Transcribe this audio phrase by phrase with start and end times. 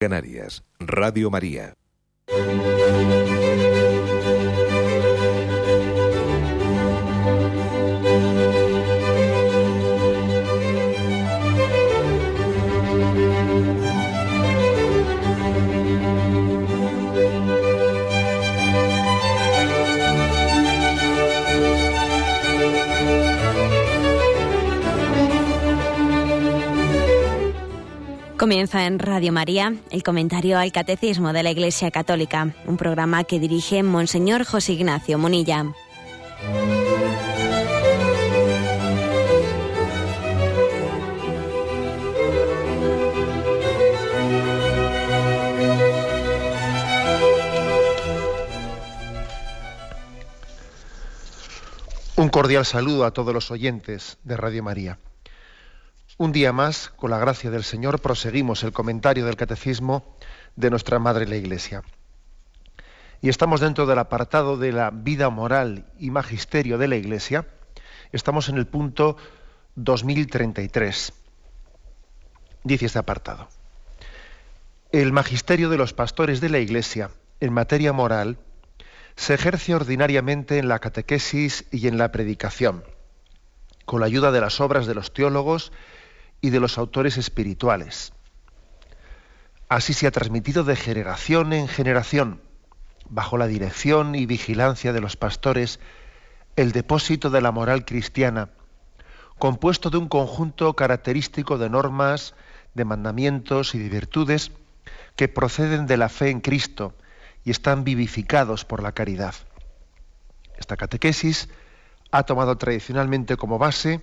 [0.00, 1.74] Canarias, Radio María.
[28.50, 33.38] Comienza en Radio María el comentario al Catecismo de la Iglesia Católica, un programa que
[33.38, 35.72] dirige Monseñor José Ignacio Munilla.
[52.16, 54.98] Un cordial saludo a todos los oyentes de Radio María.
[56.20, 60.04] Un día más, con la gracia del Señor, proseguimos el comentario del Catecismo
[60.54, 61.82] de nuestra Madre la Iglesia.
[63.22, 67.46] Y estamos dentro del apartado de la vida moral y magisterio de la Iglesia.
[68.12, 69.16] Estamos en el punto
[69.76, 71.14] 2033.
[72.64, 73.48] Dice este apartado.
[74.92, 78.36] El magisterio de los pastores de la Iglesia en materia moral
[79.16, 82.84] se ejerce ordinariamente en la catequesis y en la predicación,
[83.86, 85.72] con la ayuda de las obras de los teólogos
[86.40, 88.12] y de los autores espirituales.
[89.68, 92.40] Así se ha transmitido de generación en generación,
[93.08, 95.80] bajo la dirección y vigilancia de los pastores,
[96.56, 98.50] el depósito de la moral cristiana,
[99.38, 102.34] compuesto de un conjunto característico de normas,
[102.74, 104.52] de mandamientos y de virtudes
[105.16, 106.94] que proceden de la fe en Cristo
[107.44, 109.34] y están vivificados por la caridad.
[110.58, 111.48] Esta catequesis
[112.10, 114.00] ha tomado tradicionalmente como base,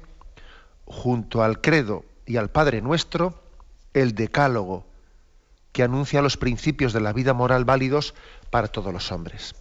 [0.85, 3.41] junto al credo y al Padre Nuestro
[3.93, 4.85] el decálogo
[5.71, 8.13] que anuncia los principios de la vida moral válidos
[8.49, 9.55] para todos los hombres.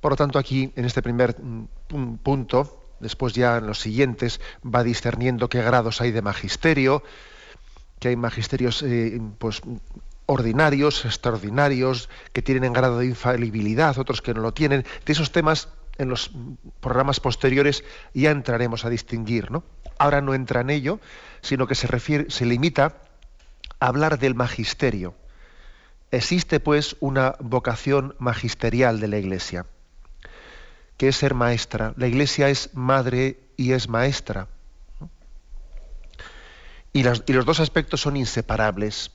[0.00, 4.82] Por lo tanto, aquí, en este primer mm, punto, después ya en los siguientes, va
[4.82, 7.02] discerniendo qué grados hay de magisterio,
[7.98, 9.60] que hay magisterios eh, pues,
[10.26, 14.84] ordinarios, extraordinarios, que tienen grado de infalibilidad, otros que no lo tienen.
[15.04, 15.68] De esos temas,
[16.00, 16.30] en los
[16.80, 17.84] programas posteriores,
[18.14, 19.62] ya entraremos a distinguir, ¿no?
[20.00, 20.98] ahora no entra en ello,
[21.42, 22.96] sino que se, refiere, se limita
[23.78, 25.14] a hablar del magisterio.
[26.10, 29.66] Existe pues una vocación magisterial de la Iglesia,
[30.96, 31.92] que es ser maestra.
[31.96, 34.48] La Iglesia es madre y es maestra.
[36.94, 39.12] Y, y los dos aspectos son inseparables,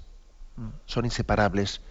[0.85, 1.81] son inseparables.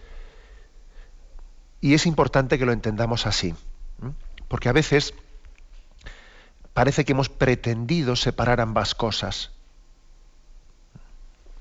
[1.81, 3.53] Y es importante que lo entendamos así,
[4.47, 5.13] porque a veces
[6.73, 9.51] parece que hemos pretendido separar ambas cosas.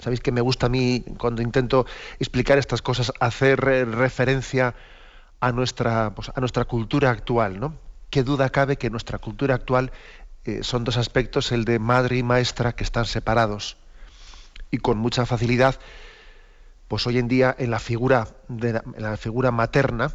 [0.00, 1.86] Sabéis que me gusta a mí, cuando intento
[2.18, 4.74] explicar estas cosas, hacer referencia
[5.40, 7.78] a nuestra, pues, a nuestra cultura actual, ¿no?
[8.10, 9.92] Qué duda cabe que nuestra cultura actual
[10.44, 13.76] eh, son dos aspectos, el de madre y maestra, que están separados.
[14.70, 15.78] Y con mucha facilidad,
[16.88, 20.12] pues hoy en día en la figura, de en la figura materna,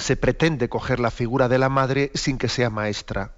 [0.00, 3.32] se pretende coger la figura de la madre sin que sea maestra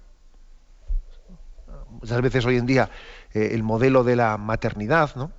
[2.03, 2.89] muchas veces hoy en día
[3.33, 5.31] eh, el modelo de la maternidad, ¿no?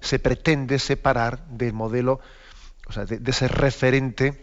[0.00, 2.20] se pretende separar del modelo,
[2.86, 4.42] o sea, de, ese referente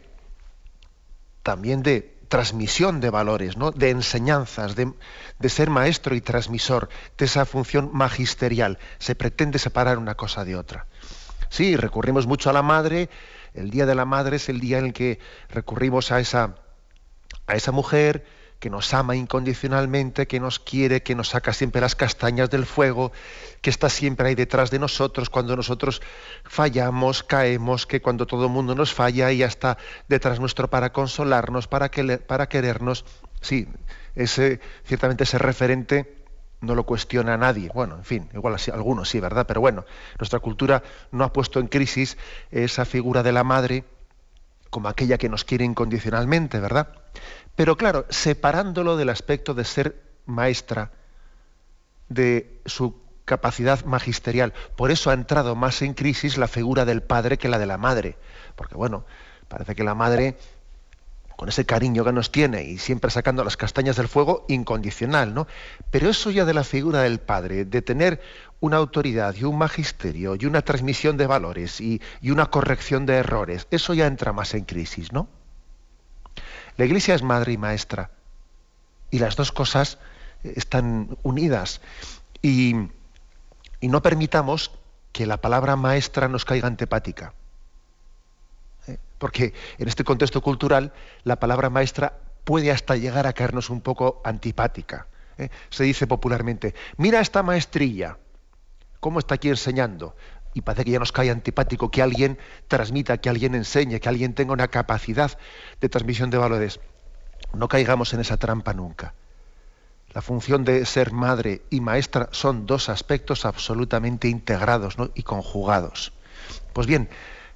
[1.42, 3.72] también de transmisión de valores, ¿no?
[3.72, 4.94] de enseñanzas, de,
[5.40, 8.78] de, ser maestro y transmisor, de esa función magisterial.
[9.00, 10.86] Se pretende separar una cosa de otra.
[11.50, 13.10] Sí, recurrimos mucho a la madre,
[13.56, 16.56] el Día de la Madre es el día en el que recurrimos a esa,
[17.48, 18.26] a esa mujer
[18.60, 23.12] que nos ama incondicionalmente, que nos quiere, que nos saca siempre las castañas del fuego,
[23.62, 26.02] que está siempre ahí detrás de nosotros cuando nosotros
[26.44, 29.78] fallamos, caemos, que cuando todo el mundo nos falla, ella está
[30.08, 33.06] detrás nuestro para consolarnos, para, que, para querernos.
[33.42, 33.68] Sí,
[34.16, 36.15] ese, ciertamente ese referente
[36.66, 37.70] no lo cuestiona nadie.
[37.74, 39.46] Bueno, en fin, igual algunos sí, ¿verdad?
[39.48, 39.86] Pero bueno,
[40.20, 42.18] nuestra cultura no ha puesto en crisis
[42.52, 43.84] esa figura de la madre
[44.70, 46.90] como aquella que nos quiere incondicionalmente, ¿verdad?
[47.56, 50.92] Pero claro, separándolo del aspecto de ser maestra,
[52.10, 54.54] de su capacidad magisterial.
[54.76, 57.78] Por eso ha entrado más en crisis la figura del padre que la de la
[57.78, 58.18] madre.
[58.56, 59.06] Porque bueno,
[59.48, 60.38] parece que la madre,
[61.36, 65.48] con ese cariño que nos tiene y siempre sacando las castañas del fuego, incondicional, ¿no?
[65.92, 68.22] Pero eso ya de la figura del padre, de tener
[68.60, 73.16] una autoridad y un magisterio y una transmisión de valores y, y una corrección de
[73.16, 75.28] errores, eso ya entra más en crisis, ¿no?
[76.78, 78.12] La Iglesia es madre y maestra.
[79.12, 79.98] Y las dos cosas
[80.44, 81.82] eh, están unidas.
[82.42, 82.76] Y,
[83.82, 84.72] no permitamos
[85.12, 87.34] que la palabra maestra nos caiga antipática.
[89.18, 94.22] Porque en este contexto cultural la palabra maestra puede hasta llegar a caernos un poco
[94.24, 95.08] antipática.
[95.38, 95.50] ¿eh?
[95.70, 98.18] Se dice popularmente, mira esta maestrilla,
[99.00, 100.16] cómo está aquí enseñando.
[100.54, 102.40] Y parece que ya nos cae antipático que alguien
[102.70, 105.38] transmita, que alguien enseñe, que alguien tenga una capacidad
[105.82, 106.80] de transmisión de valores.
[107.54, 109.14] No caigamos en esa trampa nunca.
[110.14, 116.14] La función de ser madre y maestra son dos aspectos absolutamente integrados y conjugados.
[116.72, 117.10] Pues bien,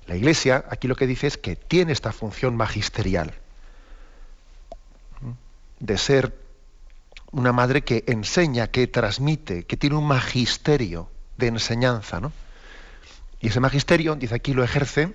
[0.09, 3.31] la Iglesia aquí lo que dice es que tiene esta función magisterial
[5.79, 6.35] de ser
[7.31, 12.19] una madre que enseña, que transmite, que tiene un magisterio de enseñanza.
[12.19, 12.31] ¿no?
[13.39, 15.13] Y ese magisterio, dice aquí, lo ejerce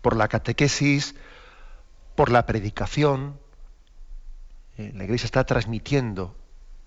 [0.00, 1.14] por la catequesis,
[2.14, 3.38] por la predicación.
[4.78, 6.34] Eh, la Iglesia está transmitiendo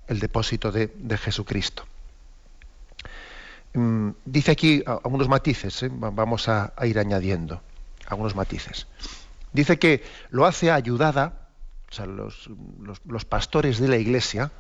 [0.08, 0.90] el depósito de,
[1.20, 1.86] Jesucristo.
[3.74, 5.90] Mm, dice aquí algunos matices, ¿eh?
[5.92, 7.62] vamos a, ir añadiendo
[8.08, 8.88] algunos matices.
[9.54, 11.50] Dice que lo hace ayudada
[11.92, 14.52] o sea, los, pastores de la iglesia,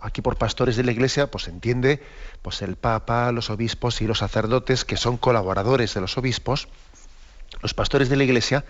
[0.00, 2.02] aquí por pastores de la iglesia, pues entiende
[2.40, 6.68] pues el Papa, los obispos y los sacerdotes que son colaboradores de los obispos.
[7.62, 8.64] Los pastores de la iglesia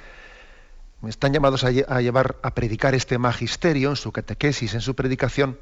[1.07, 5.59] están llamados a llevar a predicar este magisterio en su catequesis, en su predicación,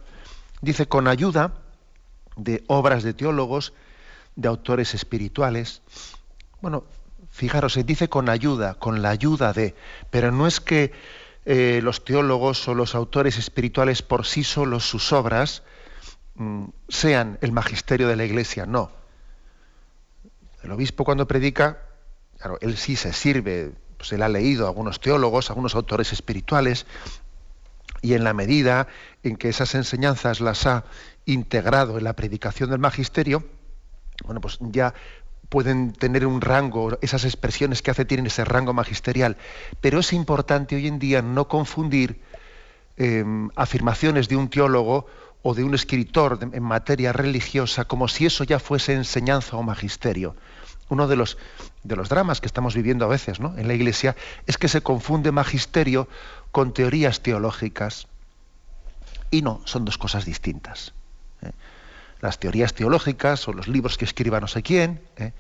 [0.62, 1.52] dice con ayuda
[2.36, 3.72] de obras de teólogos,
[4.36, 5.82] de autores espirituales.
[6.60, 6.84] Bueno,
[7.30, 9.74] fijaros, se dice con ayuda, con la ayuda de,
[10.10, 10.92] pero no es que
[11.46, 15.62] eh, los teólogos o los autores espirituales por sí solos, sus obras,
[16.36, 18.66] mm, sean el magisterio de la Iglesia.
[18.66, 18.90] No.
[20.62, 21.82] El obispo cuando predica,
[22.38, 26.12] claro, él sí se sirve, pues él ha leído a algunos teólogos, a algunos autores
[26.12, 26.86] espirituales,
[28.00, 28.86] y en la medida
[29.22, 30.84] en que esas enseñanzas las ha
[31.26, 33.44] integrado en la predicación del magisterio,
[34.24, 34.94] bueno, pues ya
[35.48, 39.36] pueden tener un rango, esas expresiones que hace tienen ese rango magisterial,
[39.80, 42.20] pero es importante hoy en día no confundir
[42.96, 45.06] em, afirmaciones de un teólogo
[45.42, 50.36] o de un escritor en materia religiosa como si eso ya fuese enseñanza o magisterio.
[50.88, 51.38] Uno de los,
[51.82, 53.56] de los dramas que estamos viviendo a veces ¿no?
[53.56, 54.16] en la Iglesia
[54.46, 56.08] es que se confunde magisterio
[56.50, 58.06] con teorías teológicas.
[59.30, 60.94] Y no, son dos cosas distintas.
[61.46, 61.52] ¿Eh?
[62.20, 65.00] las teorías teológicas o los libros que escriba no sé quién.
[65.16, 65.32] ¿eh?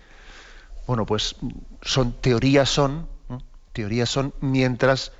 [0.86, 1.36] Bueno, pues
[1.82, 3.08] son teorías son,
[3.72, 5.12] teorías son mientras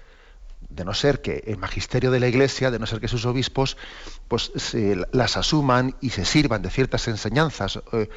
[0.68, 3.76] de no ser que el magisterio de la Iglesia, de no ser que sus obispos,
[4.28, 4.52] pues
[5.12, 8.08] las asuman y se sirvan de ciertas enseñanzas eh,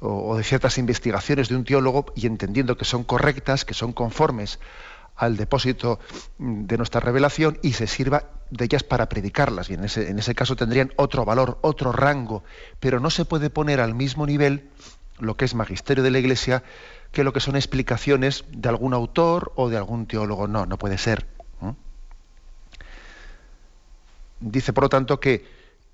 [0.00, 4.58] o de ciertas investigaciones de un teólogo y entendiendo que son correctas, que son conformes
[5.16, 5.98] al depósito
[6.38, 9.70] de nuestra revelación y se sirva de ellas para predicarlas.
[9.70, 12.44] Y en ese, en ese caso tendrían otro valor, otro rango,
[12.80, 14.68] pero no se puede poner al mismo nivel
[15.18, 16.62] lo que es magisterio de la Iglesia
[17.12, 20.48] que lo que son explicaciones de algún autor o de algún teólogo.
[20.48, 21.26] No, no puede ser.
[24.38, 25.46] Dice, por lo tanto, que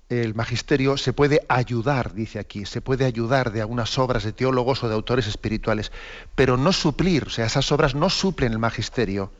[0.09, 4.83] el magisterio se puede ayudar, dice aquí, se puede ayudar de algunas obras de teólogos
[4.83, 5.91] o de autores espirituales,
[6.35, 9.31] pero no suplir, o sea, esas obras no suplen el magisterio.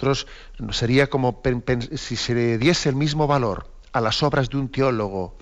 [0.00, 0.26] Nosotros
[0.70, 1.42] sería como
[1.96, 5.36] si se le diese el mismo valor a las obras de un teólogo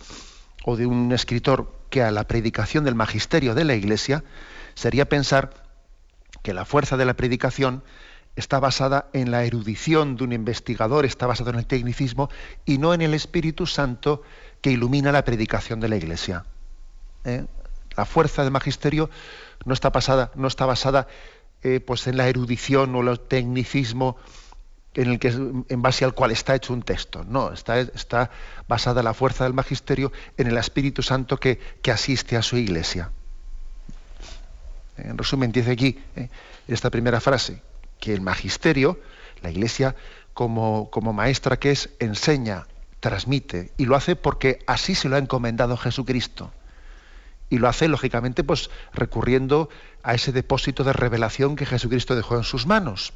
[0.64, 4.24] o de un escritor que a la predicación del magisterio de la Iglesia,
[4.74, 5.54] sería pensar
[6.42, 7.84] que la fuerza de la predicación
[8.34, 12.28] está basada en la erudición de un investigador, está basada en el tecnicismo
[12.64, 14.22] y no en el Espíritu Santo
[14.60, 16.44] que ilumina la predicación de la Iglesia.
[17.24, 17.44] ¿Eh?
[17.96, 19.08] La fuerza del magisterio
[19.64, 21.06] no está, basada, no está basada
[21.62, 24.16] eh, pues en la erudición o el tecnicismo
[24.98, 27.24] en, el que, en base al cual está hecho un texto.
[27.24, 28.30] No, está,
[28.66, 33.12] basada la fuerza del magisterio en el Espíritu Santo que, que asiste a su Iglesia.
[34.96, 36.28] En resumen, dice aquí, ¿eh?
[36.66, 37.62] esta primera frase,
[38.00, 38.98] que el magisterio,
[39.40, 39.94] la Iglesia
[40.34, 42.66] como, como maestra que es, enseña,
[42.98, 46.50] transmite, y lo hace porque así se lo ha encomendado Jesucristo.
[47.50, 49.68] Y lo hace, lógicamente, pues recurriendo
[50.02, 53.12] a ese depósito de revelación que Jesucristo dejó en sus manos.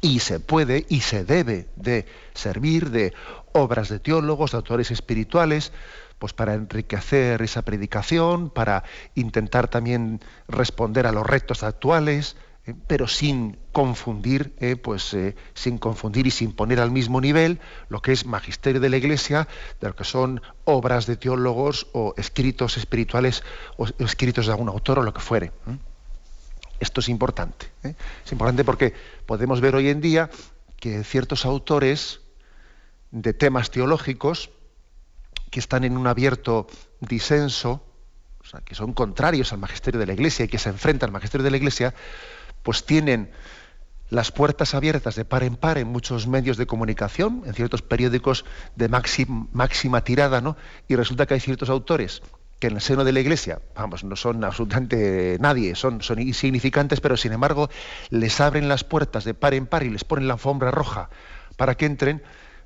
[0.00, 3.12] Y se puede y se debe de servir de
[3.52, 5.72] obras de teólogos, de autores espirituales,
[6.18, 13.08] pues para enriquecer esa predicación, para intentar también responder a los retos actuales, eh, pero
[13.08, 18.12] sin confundir, eh, pues eh, sin confundir y sin poner al mismo nivel lo que
[18.12, 19.48] es magisterio de la Iglesia,
[19.80, 23.42] de lo que son obras de teólogos o escritos espirituales
[23.78, 25.52] o escritos de algún autor o lo que fuere.
[26.80, 27.66] Esto es importante.
[27.82, 28.94] Es importante porque
[29.26, 30.30] podemos ver hoy en día
[30.78, 32.20] que ciertos autores
[33.10, 34.50] de temas teológicos
[35.50, 36.66] que están en un abierto
[37.00, 37.84] disenso,
[38.40, 41.12] o sea, que son contrarios al magisterio de la Iglesia y que se enfrentan al
[41.12, 41.94] magisterio de la Iglesia,
[42.62, 43.30] pues tienen
[44.08, 48.44] las puertas abiertas de par en par en muchos medios de comunicación, en ciertos periódicos
[48.74, 50.56] de máxima, tirada, ¿no?
[50.88, 52.22] Y resulta que hay ciertos autores
[52.60, 57.00] que en el seno de la Iglesia, vamos, no son absolutamente nadie, son, son insignificantes,
[57.00, 57.70] pero sin embargo
[58.10, 61.08] les abren las puertas de par en par y les ponen la alfombra roja
[61.56, 62.22] para que entren,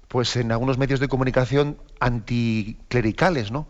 [0.09, 3.69] pues en algunos medios de comunicación anticlericales, ¿no?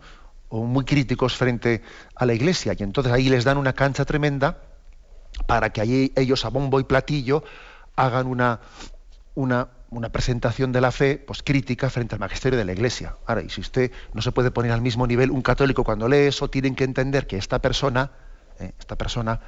[0.49, 1.83] O muy críticos frente
[2.15, 2.75] a la Iglesia.
[2.77, 4.61] Y entonces ahí les dan una cancha tremenda
[5.47, 7.43] para que allí ellos a bombo y platillo
[7.95, 8.61] hagan una,
[9.35, 13.15] una, una, presentación de la fe pues, crítica frente al magisterio de la Iglesia.
[13.25, 16.27] Ahora, y si usted no se puede poner al mismo nivel un católico cuando lee
[16.27, 18.11] eso, tienen que entender que esta persona,
[18.59, 19.39] eh, esta persona,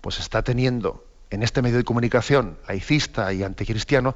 [0.00, 4.14] pues está teniendo en este medio de comunicación laicista y anticristiano,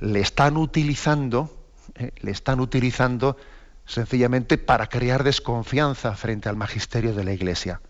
[0.00, 1.54] le están utilizando,
[1.94, 3.36] eh, le están utilizando
[3.86, 7.80] sencillamente para crear desconfianza frente al magisterio de la Iglesia.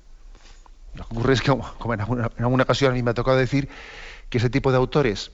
[0.94, 3.68] Lo que ocurre es que, como en alguna, ocasión a mí me ha tocado decir,
[4.28, 5.32] que ese tipo de autores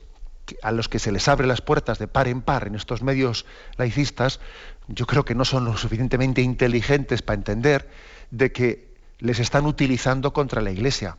[0.63, 3.47] a los que se les abre las puertas de par en par en estos medios
[3.77, 4.41] laicistas,
[4.89, 7.89] yo creo que no son lo suficientemente inteligentes para entender
[8.31, 11.17] de que les están utilizando contra la Iglesia.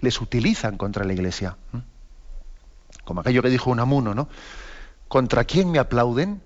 [0.00, 1.56] Les utilizan contra la Iglesia.
[3.04, 4.28] Como aquello que dijo Unamuno, ¿no?
[5.08, 6.42] ¿Contra quién me aplauden?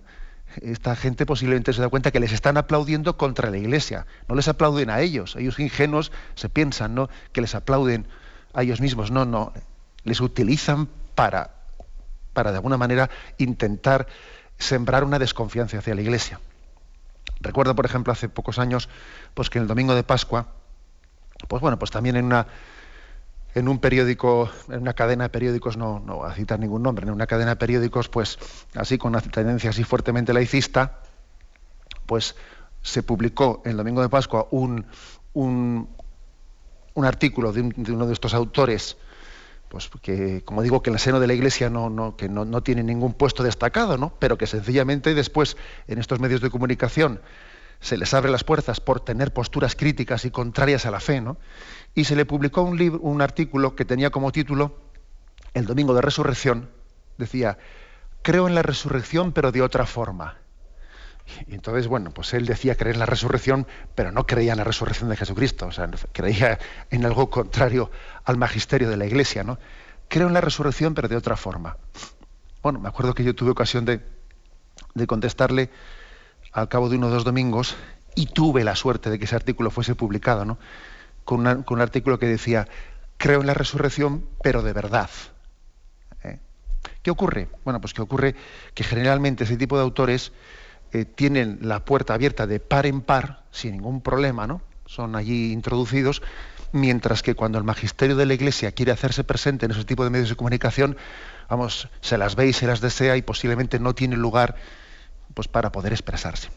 [0.62, 4.06] esta gente posiblemente se da cuenta que les están aplaudiendo contra la iglesia.
[4.28, 5.36] No les aplauden a ellos.
[5.36, 7.08] Ellos ingenuos se piensan, ¿no?
[7.32, 8.06] Que les aplauden
[8.52, 9.10] a ellos mismos.
[9.10, 9.52] No, no.
[10.04, 11.50] Les utilizan para,
[12.34, 14.06] para de alguna manera intentar
[14.58, 16.40] sembrar una desconfianza hacia la iglesia.
[17.40, 18.88] Recuerdo, por ejemplo, hace pocos años,
[19.32, 20.48] pues que en el domingo de Pascua,
[21.48, 22.46] pues bueno, pues también en una
[23.54, 27.06] en un periódico, en una cadena de periódicos, no, no voy a citar ningún nombre,
[27.06, 28.38] en una cadena de periódicos, pues
[28.74, 30.98] así con una tendencia así fuertemente laicista,
[32.06, 32.34] pues
[32.82, 34.86] se publicó el domingo de Pascua un,
[35.34, 35.88] un,
[37.04, 38.96] artículo de, uno de estos autores,
[39.74, 42.44] pues que, como digo, que en el seno de la Iglesia no, no, que no,
[42.44, 44.14] no tiene ningún puesto destacado, ¿no?
[44.20, 45.56] pero que sencillamente después
[45.88, 47.20] en estos medios de comunicación
[47.80, 51.38] se les abre las puertas por tener posturas críticas y contrarias a la fe, ¿no?
[51.92, 54.78] y se le publicó un, libro, un artículo que tenía como título
[55.54, 56.70] El Domingo de Resurrección.
[57.18, 57.58] Decía,
[58.22, 60.36] creo en la resurrección pero de otra forma.
[61.46, 64.64] Y entonces, bueno, pues él decía creer en la resurrección, pero no creía en la
[64.64, 66.58] resurrección de Jesucristo, o sea, creía
[66.90, 67.90] en algo contrario
[68.24, 69.58] al magisterio de la Iglesia, ¿no?
[70.08, 71.76] Creo en la resurrección, pero de otra forma.
[72.62, 74.00] Bueno, me acuerdo que yo tuve ocasión de,
[75.06, 75.70] contestarle
[76.52, 77.74] al cabo de uno o dos domingos
[78.14, 80.58] y tuve la suerte de que ese artículo fuese publicado, ¿no?
[81.24, 82.68] con, un artículo que decía,
[83.16, 85.10] creo en la resurrección, pero de verdad.
[86.22, 86.38] ¿Eh?
[87.02, 87.48] ¿Qué ocurre?
[87.64, 88.34] Bueno, pues que ocurre
[88.74, 90.32] que generalmente ese tipo de autores
[90.94, 94.62] eh, tienen la puerta abierta de par en par, sin ningún problema, ¿no?
[94.86, 96.22] Son allí introducidos,
[96.70, 100.10] mientras que cuando el magisterio de la Iglesia quiere hacerse presente en ese tipo de
[100.10, 100.96] medios de comunicación,
[101.50, 104.54] vamos, se las ve y se las desea y posiblemente no tiene lugar
[105.34, 106.50] pues, para poder expresarse.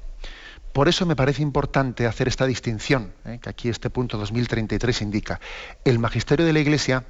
[0.71, 3.39] Por eso me parece importante hacer esta distinción, ¿eh?
[3.41, 5.39] que aquí este punto 2033 indica.
[5.83, 7.05] El magisterio de la Iglesia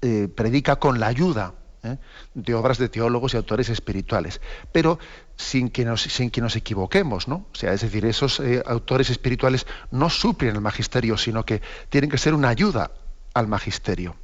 [0.00, 1.96] eh, predica con la ayuda ¿eh?
[2.34, 4.40] de obras de teólogos y autores espirituales,
[4.72, 4.98] pero
[5.36, 7.46] sin que nos, sin que nos equivoquemos, ¿no?
[7.52, 12.18] O sea, es decir, esos autores espirituales no suplen el magisterio, sino que tienen que
[12.18, 12.90] ser una ayuda
[13.34, 14.16] al magisterio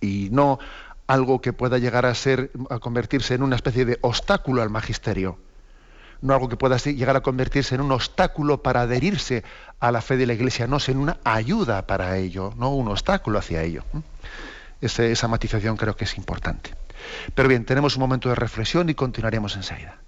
[0.00, 0.58] y no
[1.06, 5.38] algo que pueda llegar a ser a convertirse en una especie de obstáculo al magisterio
[6.20, 9.44] no algo que pueda llegar a convertirse en un obstáculo para adherirse
[9.80, 13.38] a la fe de la Iglesia, no, sino una ayuda para ello, no un obstáculo
[13.38, 13.84] hacia ello.
[14.80, 16.74] Esa matización creo que es importante.
[17.34, 19.98] Pero bien, tenemos un momento de reflexión y continuaremos enseguida.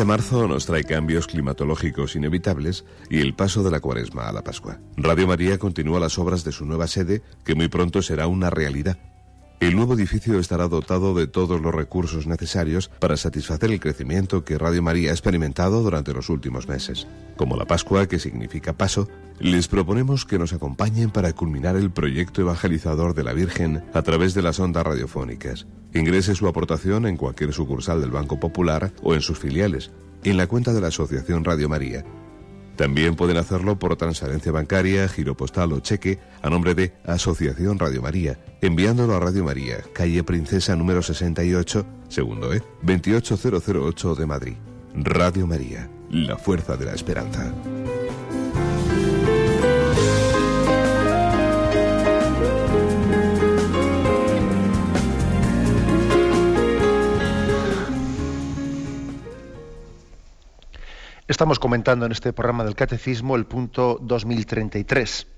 [0.00, 4.42] De marzo nos trae cambios climatológicos inevitables y el paso de la cuaresma a la
[4.42, 4.80] Pascua.
[4.96, 9.09] Radio María continúa las obras de su nueva sede, que muy pronto será una realidad.
[9.60, 14.56] El nuevo edificio estará dotado de todos los recursos necesarios para satisfacer el crecimiento que
[14.56, 17.06] Radio María ha experimentado durante los últimos meses.
[17.36, 19.06] Como la Pascua, que significa paso,
[19.38, 24.32] les proponemos que nos acompañen para culminar el proyecto evangelizador de la Virgen a través
[24.32, 25.66] de las ondas radiofónicas.
[25.92, 29.90] Ingrese su aportación en cualquier sucursal del Banco Popular o en sus filiales,
[30.24, 32.02] en la cuenta de la Asociación Radio María
[32.80, 38.00] también pueden hacerlo por transferencia bancaria, giro postal o cheque a nombre de Asociación Radio
[38.00, 44.54] María, enviándolo a Radio María, calle Princesa número 68, segundo E, 28008 de Madrid.
[44.94, 47.52] Radio María, la fuerza de la esperanza.
[61.30, 65.28] Estamos comentando en este programa del Catecismo el punto 2033,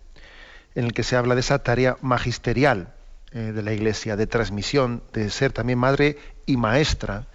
[0.74, 2.94] en el que se habla de esa tarea magisterial
[3.32, 7.26] eh, de la Iglesia, de transmisión, de ser también madre y maestra,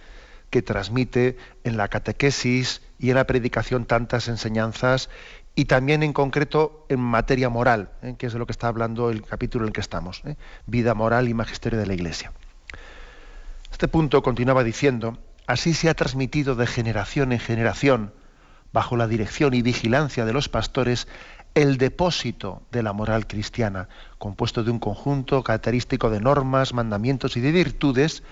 [0.50, 5.08] que transmite en la catequesis y en la predicación tantas enseñanzas
[5.54, 9.10] y también en concreto en materia moral, eh, que es de lo que está hablando
[9.10, 10.34] el capítulo en el que estamos, eh,
[10.66, 12.32] vida moral y magisterio de la Iglesia.
[13.70, 18.12] Este punto continuaba diciendo, así se ha transmitido de generación en generación,
[18.72, 21.08] bajo la dirección y vigilancia de los pastores,
[21.54, 27.40] el depósito de la moral cristiana, compuesto de un conjunto característico de normas, mandamientos y
[27.40, 28.22] de virtudes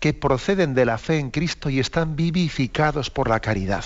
[0.00, 3.84] que proceden de la fe en Cristo y están vivificados por la caridad.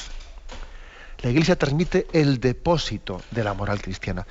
[1.22, 4.26] La Iglesia transmite el depósito de la moral cristiana.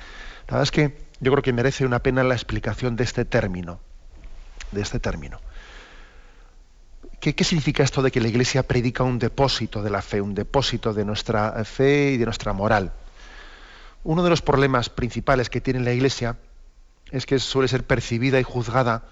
[0.48, 3.80] La verdad es que yo creo que merece una pena la explicación de este término,
[4.72, 5.40] de este término.
[7.22, 10.92] ¿Qué, significa esto de que la Iglesia predica un depósito de la fe, un depósito
[10.92, 12.92] de nuestra fe y de nuestra moral?
[14.02, 16.36] Uno de los problemas principales que tiene la Iglesia
[17.12, 19.04] es que suele ser percibida y juzgada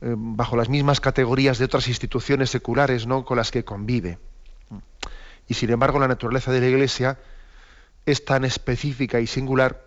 [0.00, 3.26] eh, bajo las mismas categorías de otras instituciones seculares ¿no?
[3.26, 4.18] con las que convive.
[5.46, 7.18] Y sin embargo la naturaleza de la Iglesia
[8.06, 9.78] es tan específica y singular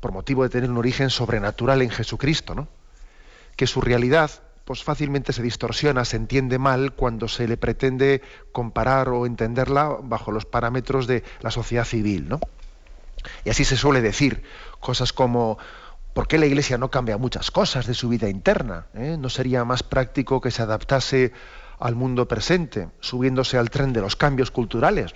[0.00, 2.66] por motivo de tener un origen sobrenatural en Jesucristo, ¿no?
[3.54, 8.22] que su realidad pues fácilmente se distorsiona, se entiende mal cuando se le pretende
[8.52, 12.40] comparar o entenderla bajo los parámetros de la sociedad civil, ¿no?
[13.44, 14.42] Y así se suele decir
[14.80, 15.58] cosas como
[16.12, 18.86] ¿por qué la Iglesia no cambia muchas cosas de su vida interna?
[18.94, 19.16] ¿Eh?
[19.18, 21.32] ¿No sería más práctico que se adaptase
[21.78, 25.12] al mundo presente, subiéndose al tren de los cambios culturales?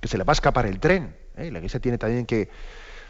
[0.00, 1.16] Que se le va a escapar el tren.
[1.36, 1.50] ¿eh?
[1.50, 2.48] La Iglesia tiene también que,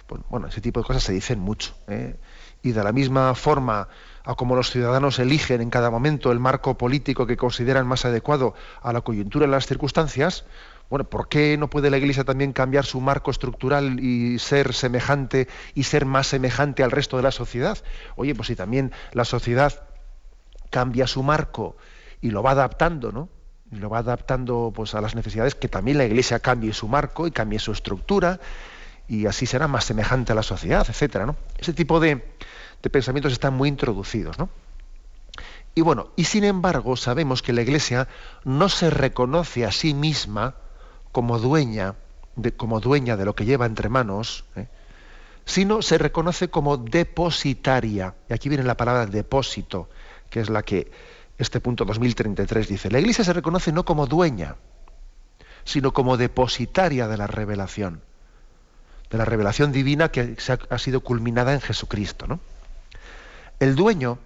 [0.07, 1.75] pues, bueno, ese tipo de cosas se dicen mucho.
[1.89, 2.17] ¿eh?
[2.63, 3.89] Y de la misma forma
[4.25, 8.55] a cómo los ciudadanos eligen en cada momento el marco político que consideran más adecuado
[8.83, 10.45] a la coyuntura y las circunstancias,
[10.91, 15.47] bueno, ¿por qué no puede la Iglesia también cambiar su marco estructural y ser semejante
[15.75, 17.79] y ser más semejante al resto de la sociedad?
[18.17, 19.85] Oye, pues si también la sociedad
[20.71, 21.77] cambia su marco
[22.21, 23.29] y lo va adaptando, ¿no?
[23.71, 27.29] Y lo va adaptando pues a las necesidades que también la Iglesia cambie su marco
[27.29, 28.41] y cambie su estructura
[29.07, 31.37] y así será más semejante a la sociedad, etcétera, ¿no?
[31.57, 32.25] Ese tipo de,
[32.83, 34.49] de pensamientos están muy introducidos, ¿no?
[35.75, 38.09] Y bueno, y sin embargo sabemos que la Iglesia
[38.45, 40.55] no se reconoce a sí misma
[41.13, 41.95] como dueña
[42.37, 44.67] de, como dueña de lo que lleva entre manos, ¿eh?
[45.45, 48.15] sino se reconoce como depositaria.
[48.29, 49.89] Y aquí viene la palabra depósito,
[50.29, 50.91] que es la que
[51.39, 52.91] este punto 2033 dice.
[52.91, 54.57] La Iglesia se reconoce no como dueña,
[55.65, 58.03] sino como depositaria de la revelación,
[59.11, 60.37] de la revelación divina que
[60.69, 62.27] ha sido culminada en Jesucristo.
[62.27, 62.41] ¿no?
[63.61, 64.19] El dueño,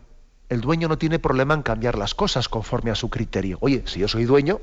[0.49, 3.59] el dueño no tiene problema en cambiar las cosas conforme a su criterio.
[3.61, 4.61] Oye, si yo soy dueño,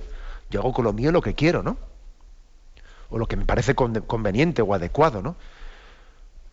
[0.50, 1.78] yo hago con lo mío lo que quiero, ¿no?
[3.10, 5.36] O lo que me parece conveniente o adecuado, ¿no?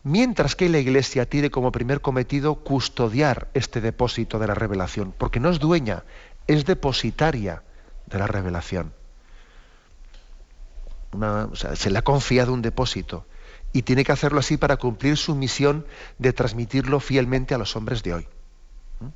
[0.03, 5.39] Mientras que la Iglesia tiene como primer cometido custodiar este depósito de la revelación, porque
[5.39, 6.03] no es dueña,
[6.47, 7.63] es depositaria
[8.05, 8.93] de la revelación.
[11.53, 13.25] se le ha confiado un depósito
[13.73, 15.85] y tiene que hacerlo así para cumplir su misión
[16.17, 18.27] de transmitirlo fielmente a los hombres de hoy.
[18.99, 19.07] ¿Mm?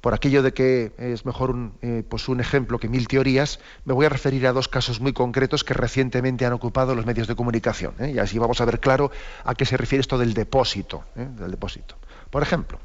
[0.00, 3.94] Por aquello de que es mejor un, eh, pues un ejemplo que mil teorías, me
[3.94, 7.34] voy a referir a dos casos muy concretos que recientemente han ocupado los medios de
[7.34, 7.94] comunicación.
[7.98, 8.12] ¿eh?
[8.14, 9.10] Y así vamos a ver claro
[9.44, 11.04] a qué se refiere esto del depósito.
[11.16, 11.26] ¿eh?
[11.28, 11.96] Del depósito.
[12.30, 12.78] Por ejemplo,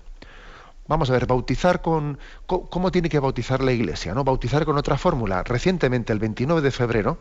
[0.88, 2.18] vamos a ver, bautizar con.
[2.46, 4.14] ¿Cómo tiene que bautizar la Iglesia?
[4.14, 4.24] ¿no?
[4.24, 5.44] Bautizar con otra fórmula.
[5.44, 7.20] Recientemente, el 29 de febrero,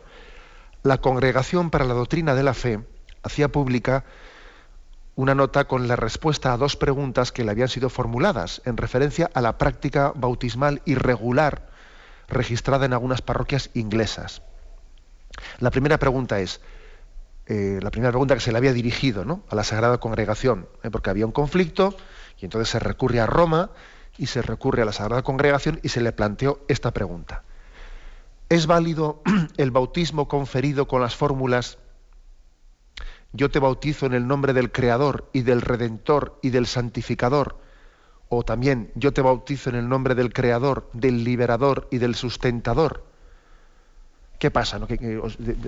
[0.81, 2.79] la Congregación para la Doctrina de la Fe
[3.23, 4.05] hacía pública
[5.15, 9.29] una nota con la respuesta a dos preguntas que le habían sido formuladas en referencia
[9.33, 11.69] a la práctica bautismal irregular
[12.29, 14.41] registrada en algunas parroquias inglesas.
[15.59, 16.61] La primera pregunta es,
[17.47, 19.43] eh, la primera pregunta que se le había dirigido ¿no?
[19.49, 20.89] a la Sagrada Congregación, ¿eh?
[20.89, 21.97] porque había un conflicto
[22.39, 23.71] y entonces se recurre a Roma
[24.17, 27.43] y se recurre a la Sagrada Congregación y se le planteó esta pregunta.
[28.47, 29.21] ¿Es válido
[29.57, 31.77] el bautismo conferido con las fórmulas
[33.31, 37.59] yo te bautizo en el nombre del Creador y del Redentor y del Santificador?
[38.27, 43.08] O también yo te bautizo en el nombre del Creador, del Liberador y del Sustentador.
[44.39, 44.79] ¿Qué pasa?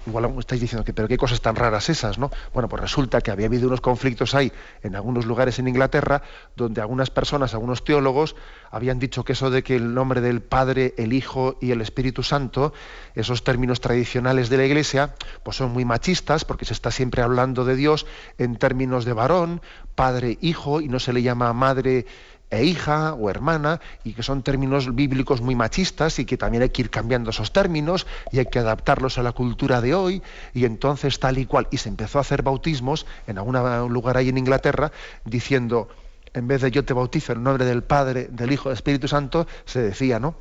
[0.08, 2.32] igual estáis diciendo que, pero qué cosas tan raras esas, ¿no?
[2.54, 4.50] Bueno, pues resulta que había habido unos conflictos ahí
[4.82, 6.22] en algunos lugares en Inglaterra,
[6.56, 8.38] donde algunas personas, algunos teólogos,
[8.72, 12.24] habían dicho que eso de que el nombre del Padre, el Hijo y el Espíritu
[12.24, 12.72] Santo,
[13.14, 17.66] esos términos tradicionales de la Iglesia, pues son muy machistas, porque se está siempre hablando
[17.66, 18.06] de Dios
[18.38, 19.62] en términos de varón,
[19.96, 22.06] Padre, Hijo, y no se le llama Madre,
[22.52, 26.70] e hija o hermana, y que son términos bíblicos muy machistas y que también hay
[26.70, 30.22] que ir cambiando esos términos y hay que adaptarlos a la cultura de hoy,
[30.54, 31.68] y entonces tal y cual.
[31.72, 34.92] Y se empezó a hacer bautismos en algún lugar ahí en Inglaterra
[35.24, 35.88] diciendo,
[36.34, 39.48] en vez de yo te bautizo en nombre del Padre, del Hijo, del Espíritu Santo,
[39.66, 40.36] se decía, ¿no?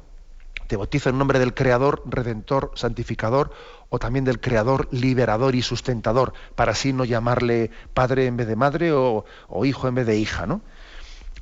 [0.67, 3.53] Te bautizo en nombre del Creador, Redentor, Santificador,
[3.89, 8.57] o también del Creador, Liberador y Sustentador, para así no llamarle Padre en vez de
[8.57, 10.61] Madre o, o Hijo en vez de hija, ¿no?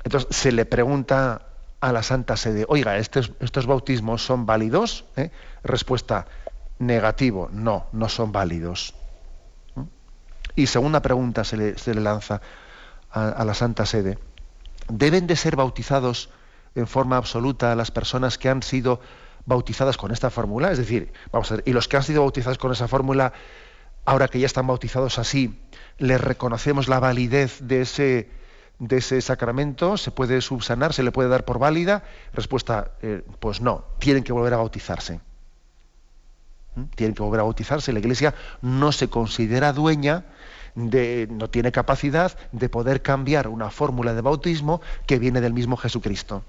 [0.03, 1.41] Entonces se le pregunta
[1.81, 5.05] a la Santa Sede, oiga, ¿estos, bautismos son válidos?
[5.15, 5.31] ¿Eh?
[5.63, 6.27] Respuesta,
[6.77, 8.93] negativo, no, no son válidos.
[9.75, 9.83] ¿Mm?
[10.55, 12.41] Y segunda pregunta se le, lanza
[13.11, 14.19] a, la Santa Sede,
[14.89, 16.29] ¿deben de ser bautizados
[16.75, 18.99] en forma absoluta las personas que han sido
[19.45, 20.71] bautizadas con esta fórmula?
[20.71, 23.33] Es decir, vamos a ver, y los que han sido bautizados con esa fórmula,
[24.05, 25.59] ahora que ya están bautizados así,
[25.97, 28.38] ¿les reconocemos la validez de ese
[28.79, 32.03] de ese sacramento se puede subsanar, se le puede dar por válida?
[32.33, 35.19] Respuesta, eh, pues no, tienen que volver a bautizarse.
[36.75, 36.83] ¿Mm?
[36.95, 37.93] Tienen que volver a bautizarse.
[37.93, 40.25] La Iglesia no se considera dueña,
[40.75, 45.75] de, no tiene capacidad de poder cambiar una fórmula de bautismo que viene del mismo
[45.75, 46.43] Jesucristo.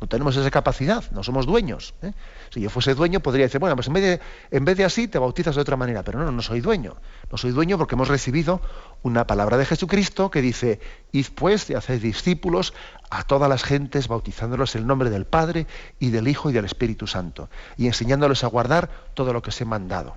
[0.00, 1.92] No tenemos esa capacidad, no somos dueños.
[2.00, 2.12] ¿eh?
[2.48, 5.08] Si yo fuese dueño, podría decir, bueno, pues en vez, de, en vez de así
[5.08, 6.96] te bautizas de otra manera, pero no, no soy dueño.
[7.30, 8.62] No soy dueño porque hemos recibido
[9.02, 10.80] una palabra de Jesucristo que dice,
[11.12, 12.72] id pues y haced discípulos
[13.10, 15.66] a todas las gentes, bautizándolos en el nombre del Padre
[15.98, 19.60] y del Hijo y del Espíritu Santo, y enseñándoles a guardar todo lo que os
[19.60, 20.16] he mandado.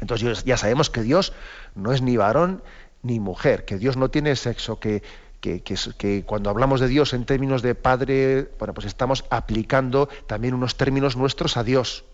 [0.00, 1.34] Entonces ya sabemos que Dios
[1.74, 2.62] no es ni varón
[3.02, 5.02] ni mujer, que Dios no tiene sexo, que
[5.40, 10.76] que, cuando hablamos de Dios en términos de Padre, bueno, pues estamos aplicando también unos
[10.76, 12.04] términos nuestros a Dios.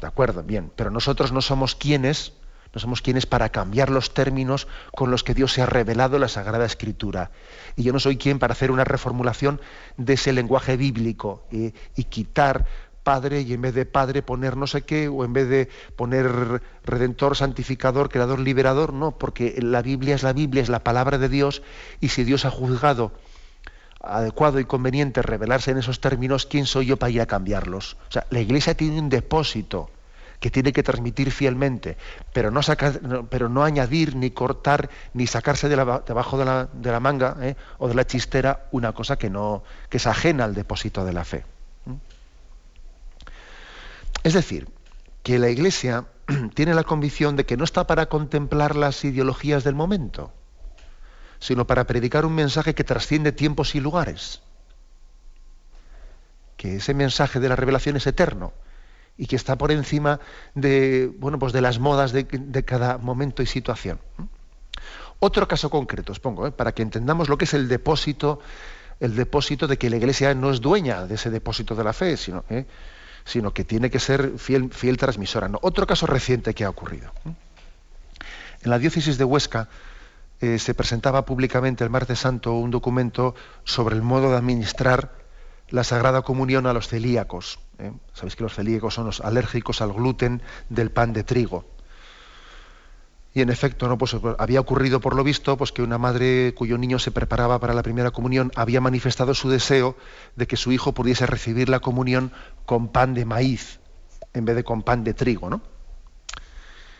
[0.00, 0.42] ¿De acuerdo?
[0.42, 2.32] Bien, pero nosotros no somos quienes,
[2.74, 6.28] no somos quienes para cambiar los términos con los que Dios se ha revelado la
[6.28, 7.30] Sagrada Escritura.
[7.76, 9.60] Y yo no soy quien para hacer una reformulación
[9.96, 12.66] de ese lenguaje bíblico y quitar
[13.02, 16.62] Padre y en vez de Padre poner no sé qué, o en vez de poner
[16.84, 21.28] Redentor, Santificador, Creador, Liberador, no, porque la Biblia es la Biblia, es la palabra de
[21.28, 21.62] Dios,
[22.00, 23.12] y si Dios ha juzgado
[24.02, 27.98] adecuado y conveniente revelarse en esos términos, ¿quién soy yo para ir a cambiarlos?
[28.08, 29.90] O sea, la Iglesia tiene un depósito
[30.40, 31.98] que tiene que transmitir fielmente,
[32.32, 36.90] pero no, sacar, pero no añadir, ni cortar, ni sacarse de debajo de la, de
[36.90, 37.56] la manga ¿eh?
[37.78, 41.24] o de la chistera una cosa que, no, que es ajena al depósito de la
[41.24, 41.44] fe.
[44.22, 44.68] Es decir,
[45.22, 46.06] que la Iglesia
[46.54, 50.32] tiene la convicción de que no está para contemplar las ideologías del momento,
[51.38, 54.42] sino para predicar un mensaje que trasciende tiempos y lugares.
[56.56, 58.52] Que ese mensaje de la revelación es eterno
[59.16, 60.20] y que está por encima
[60.54, 63.98] de, bueno, pues de las modas de, cada momento y situación.
[65.18, 66.52] Otro caso concreto, os pongo, ¿eh?
[66.52, 68.40] para que entendamos lo que es el depósito,
[68.98, 72.16] el depósito de que la Iglesia no es dueña de ese depósito de la fe,
[72.16, 72.66] sino ¿eh?
[73.30, 75.46] Sino que tiene que ser fiel, transmisora.
[75.46, 75.60] No.
[75.62, 77.12] Otro caso reciente que ha ocurrido.
[77.24, 79.68] En la diócesis de Huesca
[80.40, 85.12] eh, se presentaba públicamente el martes santo un documento sobre el modo de administrar
[85.68, 87.60] la Sagrada Comunión a los celíacos.
[87.78, 87.92] ¿eh?
[88.14, 91.64] Sabéis que los celíacos son los alérgicos al gluten del pan de trigo.
[93.32, 93.96] Y en efecto, ¿no?
[93.96, 97.74] pues, había ocurrido por lo visto pues, que una madre cuyo niño se preparaba para
[97.74, 99.96] la primera comunión había manifestado su deseo
[100.34, 102.32] de que su hijo pudiese recibir la comunión
[102.66, 103.78] con pan de maíz
[104.34, 105.48] en vez de con pan de trigo.
[105.48, 105.60] ¿no?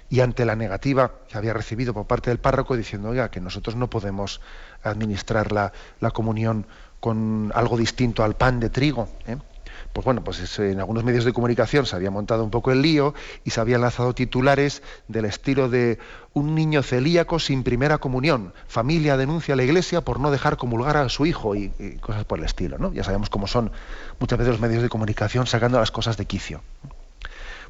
[0.09, 3.75] Y ante la negativa que había recibido por parte del párroco diciendo, oiga, que nosotros
[3.75, 4.41] no podemos
[4.83, 5.73] administrar la,
[6.13, 6.67] comunión
[7.01, 9.09] con algo distinto al pan de trigo.
[9.27, 9.37] ¿eh?
[9.93, 13.13] Pues bueno, pues en algunos medios de comunicación se había montado un poco el lío
[13.45, 15.99] y se habían lanzado titulares del estilo de
[16.33, 20.97] un niño celíaco sin primera comunión, familia denuncia a la iglesia por no dejar comulgar
[20.97, 22.93] a su hijo y, cosas por el estilo, ¿no?
[22.93, 23.73] Ya sabemos cómo son
[24.21, 26.63] muchas veces los medios de comunicación sacando las cosas de quicio.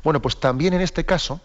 [0.04, 1.40] Bueno, pues también en este caso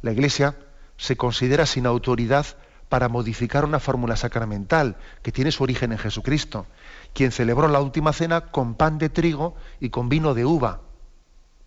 [0.00, 0.56] la iglesia
[0.96, 2.46] se considera sin autoridad
[2.88, 6.66] para modificar una fórmula sacramental que tiene su origen en Jesucristo
[7.14, 10.80] quien celebró la última cena con pan de trigo y con vino de uva,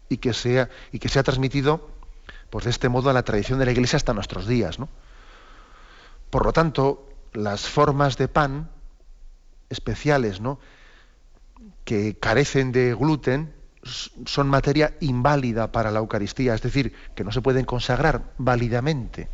[0.09, 0.31] y que
[0.91, 1.89] y que se ha transmitido
[2.49, 4.79] pues, de este modo a la tradición de la Iglesia hasta nuestros días.
[4.79, 4.87] ¿no?
[6.29, 8.69] Por lo tanto, las formas de pan
[9.69, 10.59] especiales ¿no?
[11.83, 13.53] que carecen de gluten
[14.25, 19.29] son materia inválida para la Eucaristía, es decir, que no se pueden consagrar válidamente.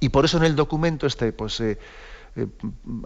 [0.00, 1.78] Y por eso en el documento este, pues, eh,
[2.36, 2.48] eh,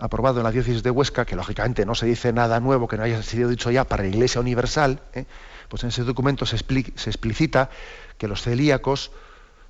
[0.01, 3.03] aprobado en la diócesis de Huesca, que lógicamente no se dice nada nuevo que no
[3.03, 5.27] haya sido dicho ya para la Iglesia Universal, ¿eh?
[5.69, 7.69] pues en ese documento se, se, explicita
[8.17, 9.13] que los celíacos,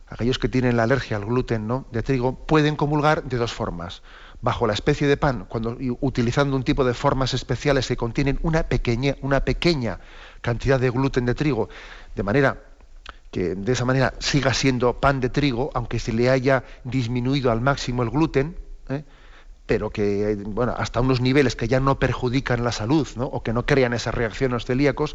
[0.06, 1.86] aquellos que tienen la alergia al gluten ¿no?
[1.90, 4.02] de trigo, pueden comulgar de dos formas.
[4.40, 8.62] Bajo la especie de pan, cuando, utilizando un tipo de formas especiales que contienen una
[8.62, 9.98] pequeña, una pequeña
[10.40, 11.68] cantidad de gluten de trigo,
[12.14, 12.62] de manera
[13.32, 17.60] que de esa manera siga siendo pan de trigo, aunque se le haya disminuido al
[17.60, 18.56] máximo el gluten,
[18.88, 19.02] ¿eh?
[19.68, 23.26] Pero que, bueno, hasta unos niveles que ya no perjudican la salud, ¿no?
[23.26, 25.14] o que no crean esas reacciones celíacos,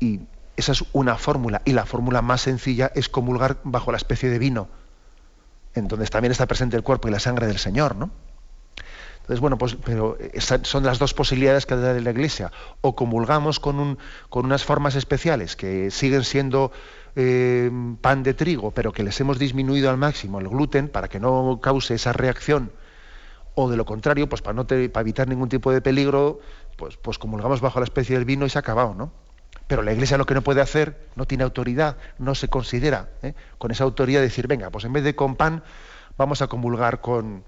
[0.00, 0.20] y
[0.56, 4.38] esa es una fórmula, y la fórmula más sencilla es comulgar bajo la especie de
[4.38, 4.68] vino,
[5.74, 8.10] en donde también está presente el cuerpo y la sangre del Señor, ¿no?
[9.20, 10.16] Entonces, bueno, pues, pero
[10.62, 12.50] son las dos posibilidades que da la Iglesia.
[12.80, 13.98] O comulgamos con, un,
[14.30, 16.72] con unas formas especiales que siguen siendo
[17.14, 17.70] eh,
[18.00, 21.60] pan de trigo, pero que les hemos disminuido al máximo el gluten para que no
[21.62, 22.72] cause esa reacción
[23.64, 26.40] o de lo contrario, pues para, no para evitar ningún tipo de peligro,
[26.76, 29.12] pues, pues comulgamos bajo la especie del vino y se ha acabado, ¿no?
[29.66, 33.34] Pero la Iglesia lo que no puede hacer, no tiene autoridad, no se considera ¿eh?
[33.58, 35.62] con esa autoridad de decir, venga, pues en vez de con pan,
[36.16, 37.44] vamos a comulgar con,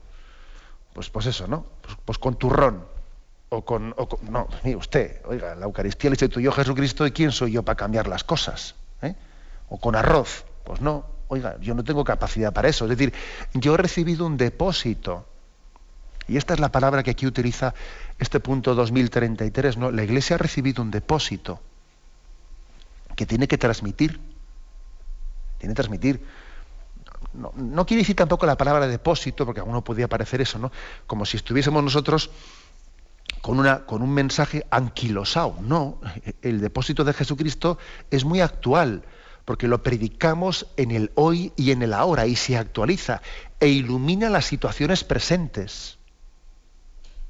[0.93, 1.67] pues, pues eso, ¿no?
[1.83, 2.85] Pues, pues con turrón.
[3.49, 7.53] O con, o no, mire usted, oiga, la Eucaristía le instituyó Jesucristo y quién soy
[7.53, 8.77] yo para cambiar las cosas.
[9.03, 9.15] ¿eh?
[9.69, 10.45] O con arroz.
[10.65, 12.85] Pues no, oiga, yo no tengo capacidad para eso.
[12.85, 13.13] Es decir,
[13.53, 15.27] yo he recibido un depósito
[16.29, 17.75] y esta es la palabra que aquí utiliza
[18.19, 19.77] este punto 2033.
[19.77, 19.91] ¿no?
[19.91, 21.61] La Iglesia ha recibido un depósito
[23.17, 24.21] que tiene que transmitir.
[25.59, 26.25] Tiene que transmitir.
[27.35, 30.71] No, quiere decir tampoco la palabra depósito, porque a uno podría parecer eso, ¿no?
[31.07, 32.31] Como si estuviésemos nosotros
[33.41, 35.57] con, con un mensaje anquilosado.
[35.61, 35.99] No,
[36.43, 37.79] el depósito de Jesucristo
[38.11, 39.03] es muy actual,
[39.45, 43.23] porque lo predicamos en el hoy y en el ahora, y se actualiza,
[43.61, 45.99] e ilumina las situaciones presentes.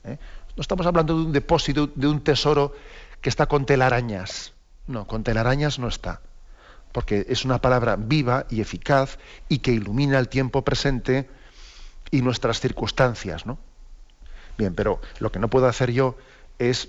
[0.05, 0.19] ¿Eh?
[0.57, 2.75] No estamos hablando de un depósito, de un tesoro
[3.21, 4.53] que está con telarañas.
[4.87, 6.21] No, con telarañas no está.
[6.93, 11.29] Porque es una palabra viva y eficaz y que ilumina el tiempo presente
[12.11, 13.59] y nuestras circunstancias, ¿no?
[14.59, 16.19] Bien, pero lo que no puedo hacer yo
[16.59, 16.89] es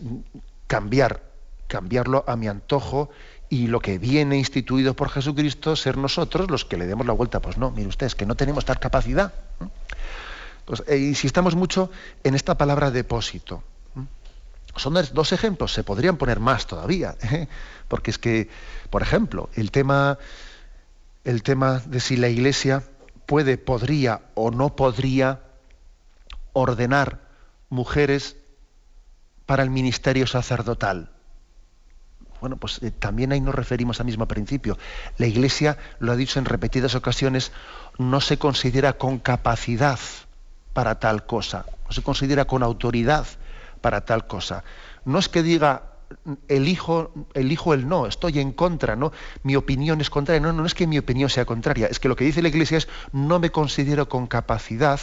[0.68, 1.24] cambiar,
[1.68, 3.10] cambiarlo a mi antojo
[3.48, 7.40] y lo que viene instituido por Jesucristo ser nosotros los que le demos la vuelta.
[7.40, 9.32] Pues no, mire usted, es que no tenemos tal capacidad.
[10.66, 11.92] Pues, eh, insistamos mucho
[12.24, 13.64] en esta palabra depósito.
[14.76, 17.48] Son dos ejemplos, se podrían poner más todavía, ¿eh?
[17.88, 18.50] porque es que,
[18.90, 20.18] por ejemplo, el tema,
[21.24, 22.84] el tema de si la Iglesia
[23.28, 25.42] puede, podría o no podría
[26.54, 27.22] ordenar
[27.70, 28.36] mujeres
[29.46, 31.12] para el ministerio sacerdotal.
[32.42, 34.78] Bueno, pues eh, también ahí nos referimos al mismo principio.
[35.18, 37.52] La Iglesia, lo ha dicho en repetidas ocasiones,
[38.00, 40.00] no se considera con capacidad
[40.74, 43.26] para tal cosa, no se considera con autoridad
[43.82, 44.64] para tal cosa.
[45.06, 45.94] No es que diga
[46.48, 49.12] elijo, elijo el no, estoy en contra, ¿no?
[49.44, 50.40] Mi opinión es contraria.
[50.42, 52.78] No, no es que mi opinión sea contraria, es que lo que dice la Iglesia
[52.78, 55.00] es no me considero con capacidad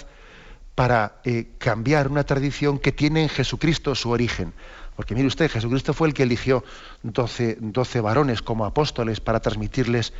[0.74, 4.54] para eh, cambiar una tradición que tiene en Jesucristo su origen.
[4.96, 6.64] Porque mire usted, Jesucristo fue el que eligió
[7.02, 10.12] 12, 12 varones como apóstoles para transmitirles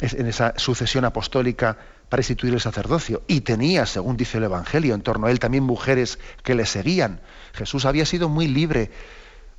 [0.00, 1.78] en esa sucesión apostólica
[2.08, 3.22] para instituir el sacerdocio.
[3.26, 7.20] Y tenía, según dice el Evangelio, en torno a él también mujeres que le seguían.
[7.52, 8.90] Jesús había sido muy libre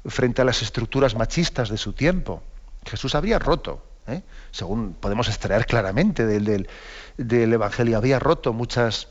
[0.06, 2.42] frente a las estructuras machistas de su tiempo.
[2.86, 4.24] Jesús había roto, ¿eh?
[4.52, 6.68] según podemos extraer claramente del,
[7.18, 9.10] del, Evangelio, había roto muchas,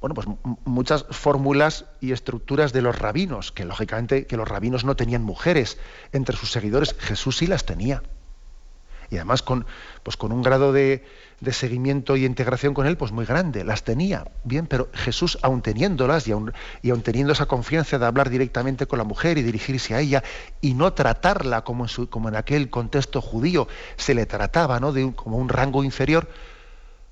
[0.00, 0.26] bueno, pues
[0.64, 5.78] muchas fórmulas y estructuras de los rabinos, que lógicamente que los rabinos no tenían mujeres
[6.12, 8.02] entre sus seguidores, Jesús sí las tenía.
[9.10, 9.66] Y además con,
[10.02, 11.04] pues con un grado de,
[11.40, 15.62] de seguimiento y integración con él, pues muy grande, las tenía, bien, pero Jesús, aun
[15.62, 19.94] teniéndolas y aun, y teniendo esa confianza de hablar directamente con la mujer y dirigirse
[19.94, 20.22] a ella
[20.60, 24.92] y no tratarla como en, su, como en aquel contexto judío se le trataba, ¿no?
[24.92, 26.28] De como un rango inferior,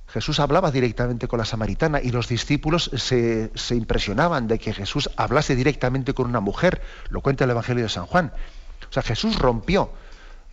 [0.08, 5.11] Jesús hablaba directamente con la samaritana y los discípulos se, se, impresionaban de que Jesús
[5.16, 6.80] hablase directamente con una mujer,
[7.11, 8.32] lo cuenta el Evangelio de San Juan.
[8.88, 9.90] O sea, Jesús rompió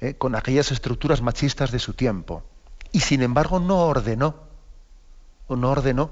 [0.01, 0.15] ¿eh?
[0.15, 2.43] con aquellas estructuras machistas de su tiempo
[2.91, 4.35] y sin embargo no ordenó,
[5.49, 6.11] no ordenó,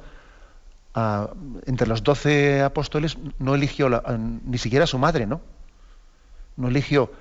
[1.66, 3.90] entre los doce apóstoles no eligió
[4.46, 5.42] ni siquiera a su madre, ¿no?
[6.56, 7.12] No eligió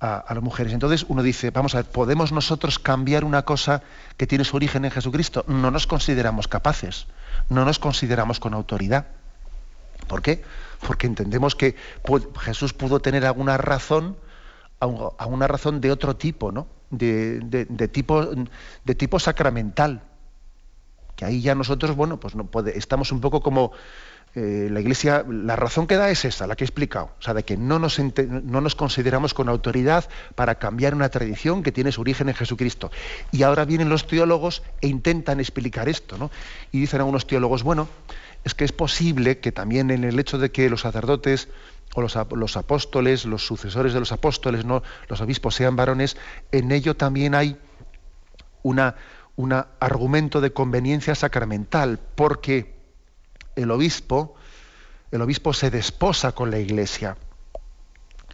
[0.00, 0.72] a, a, las mujeres.
[0.72, 3.82] Entonces uno dice, vamos a ver, ¿podemos nosotros cambiar una cosa
[4.16, 5.44] que tiene su origen en Jesucristo?
[5.48, 7.06] No nos consideramos capaces,
[7.48, 9.08] no nos consideramos con autoridad.
[10.06, 10.42] ¿Por qué?
[10.86, 11.76] Porque entendemos que
[12.40, 14.16] Jesús pudo tener alguna razón,
[14.80, 16.66] a una razón de otro tipo, ¿no?
[16.90, 18.26] de, tipo,
[18.84, 20.02] de tipo sacramental.
[21.16, 23.72] Que ahí ya nosotros, bueno, pues no puede, estamos un poco como
[24.36, 27.34] eh, la Iglesia, la razón que da es esa, la que he explicado, o sea,
[27.34, 31.90] de que no nos, no nos consideramos con autoridad para cambiar una tradición que tiene
[31.90, 32.92] su origen en Jesucristo.
[33.32, 36.30] Y ahora vienen los teólogos e intentan explicar esto, ¿no?
[36.70, 37.88] Y dicen algunos teólogos, bueno,
[38.44, 41.48] es que es posible que también en el hecho de que los sacerdotes
[41.98, 46.16] o los, apóstoles, los sucesores de los apóstoles, no los obispos sean varones,
[46.52, 47.58] en ello también hay
[48.62, 48.96] una,
[49.36, 52.76] un argumento de conveniencia sacramental, porque
[53.56, 54.34] el obispo,
[55.10, 57.16] el obispo se desposa con la iglesia.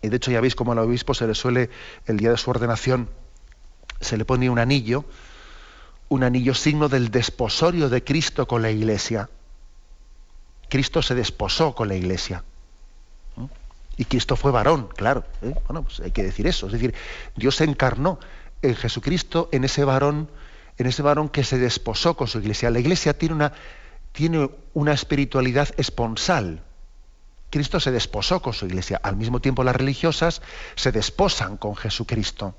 [0.03, 1.70] Y de hecho ya veis cómo al obispo se le suele,
[2.07, 3.09] el día de su ordenación,
[4.00, 5.05] se le pone un anillo,
[6.09, 9.31] un anillo signo del desposorio de Cristo con la iglesia.
[10.68, 12.44] Cristo se desposó con la iglesia.
[13.96, 15.24] Y Cristo fue varón, claro.
[15.42, 15.54] ¿eh?
[15.66, 16.66] Bueno, pues hay que decir eso.
[16.66, 16.94] Es decir,
[17.37, 18.18] Dios se encarnó
[18.62, 20.28] en Jesucristo, en ese varón,
[20.78, 22.70] en ese varón que se desposó con su iglesia.
[22.70, 23.52] La iglesia tiene una,
[24.12, 26.62] tiene una espiritualidad esponsal.
[27.50, 29.00] Cristo se desposó con su iglesia.
[29.02, 30.42] Al mismo tiempo las religiosas
[30.74, 32.57] se desposan con Jesucristo.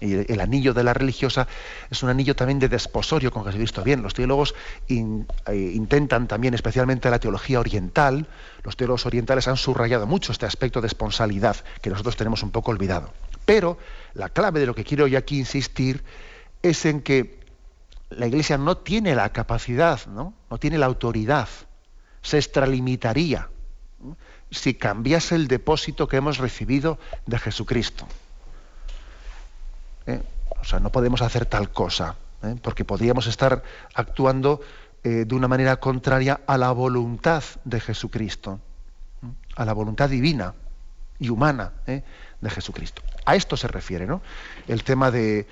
[0.00, 1.46] Y el anillo de la religiosa
[1.90, 3.82] es un anillo también de desposorio con Jesucristo.
[3.82, 4.54] Bien, los teólogos
[4.88, 8.26] eh, intentan también, especialmente la teología oriental,
[8.62, 12.70] los teólogos orientales han subrayado mucho este aspecto de esponsalidad que nosotros tenemos un poco
[12.70, 13.12] olvidado.
[13.44, 13.78] Pero
[14.14, 16.02] la clave de lo que quiero yo aquí insistir
[16.62, 17.40] es en que
[18.10, 21.48] la Iglesia no tiene la capacidad, no, no tiene la autoridad,
[22.22, 23.48] se extralimitaría
[24.50, 28.06] si cambiase el depósito que hemos recibido de Jesucristo.
[30.10, 30.22] ¿Eh?
[30.60, 32.56] O sea, no podemos hacer tal cosa, ¿eh?
[32.62, 33.62] porque podríamos estar
[33.94, 34.60] actuando
[35.02, 38.60] eh, de una manera contraria a la voluntad de Jesucristo,
[39.56, 40.54] a la voluntad divina
[41.18, 43.02] y humana de Jesucristo.
[43.24, 44.22] A esto se refiere, ¿no?
[44.66, 45.46] El tema de.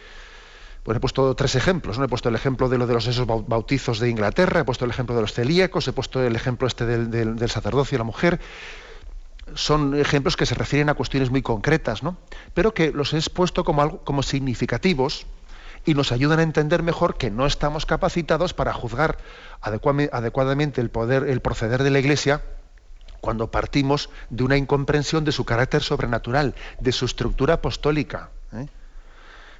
[0.82, 2.04] Pues he puesto tres ejemplos, ¿no?
[2.04, 4.90] He puesto el ejemplo de lo de los esos bautizos de Inglaterra, he puesto el
[4.90, 8.04] ejemplo de los celíacos, he puesto el ejemplo este del, del, del sacerdocio y la
[8.04, 8.40] mujer
[9.54, 12.16] son ejemplos que se refieren a cuestiones muy concretas, ¿no?
[12.54, 15.26] pero que los he expuesto como, algo, como significativos
[15.84, 19.18] y nos ayudan a entender mejor que no estamos capacitados para juzgar
[19.60, 22.42] adecuadamente el poder, el proceder de la Iglesia
[23.20, 28.30] cuando partimos de una incomprensión de su carácter sobrenatural, de su estructura apostólica.
[28.52, 28.66] ¿eh?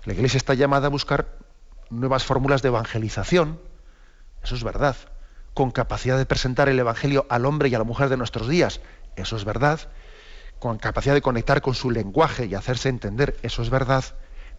[0.04, 1.36] La Iglesia está llamada a buscar
[1.90, 3.58] nuevas fórmulas de evangelización,
[4.42, 4.96] eso es verdad,
[5.54, 8.80] con capacidad de presentar el Evangelio al hombre y a la mujer de nuestros días,
[9.22, 9.80] eso es verdad,
[10.58, 14.04] con capacidad de conectar con su lenguaje y hacerse entender, eso es verdad,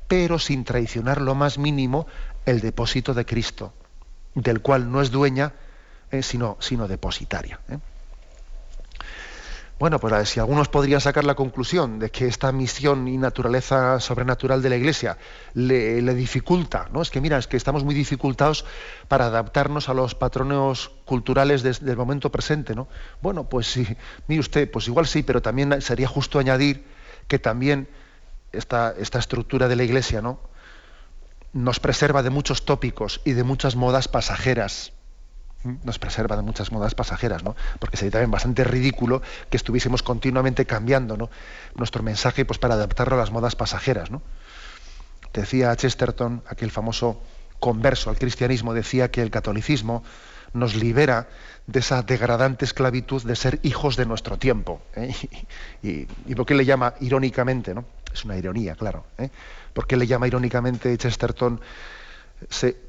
[0.07, 2.07] pero sin traicionar lo más mínimo
[2.45, 3.73] el depósito de Cristo,
[4.33, 5.53] del cual no es dueña,
[6.11, 7.59] eh, sino, sino, depositaria.
[7.69, 7.77] ¿eh?
[9.79, 14.61] Bueno, pues si algunos podrían sacar la conclusión de que esta misión y naturaleza sobrenatural
[14.61, 15.17] de la Iglesia
[15.53, 17.01] le, dificulta, ¿no?
[17.01, 18.65] Es que mira, es que estamos muy dificultados
[19.07, 22.89] para adaptarnos a los patrones culturales de, del momento presente, ¿no?
[23.21, 23.87] Bueno, pues sí,
[24.27, 26.83] mire usted, pues igual sí, pero también sería justo añadir
[27.29, 27.87] que también
[28.51, 30.41] esta, esta estructura de la Iglesia, ¿no?
[31.53, 34.91] Nos preserva de muchos tópicos y de muchas modas pasajeras
[35.63, 37.55] nos preserva de muchas modas pasajeras, ¿no?
[37.79, 41.29] Porque sería también bastante ridículo que estuviésemos continuamente cambiando
[41.75, 44.21] nuestro mensaje pues, para adaptarlo a las modas pasajeras, ¿no?
[45.33, 47.21] Decía Chesterton, aquel famoso
[47.59, 50.03] converso al cristianismo, decía que el catolicismo
[50.53, 51.27] nos libera
[51.67, 54.81] de esa degradante esclavitud de ser hijos de nuestro tiempo.
[54.95, 55.13] ¿eh?
[55.83, 57.85] Y, por qué le llama irónicamente, ¿no?
[58.11, 59.05] Es una ironía, claro.
[59.17, 59.29] ¿eh?
[59.73, 61.61] ¿Por qué le llama irónicamente Chesterton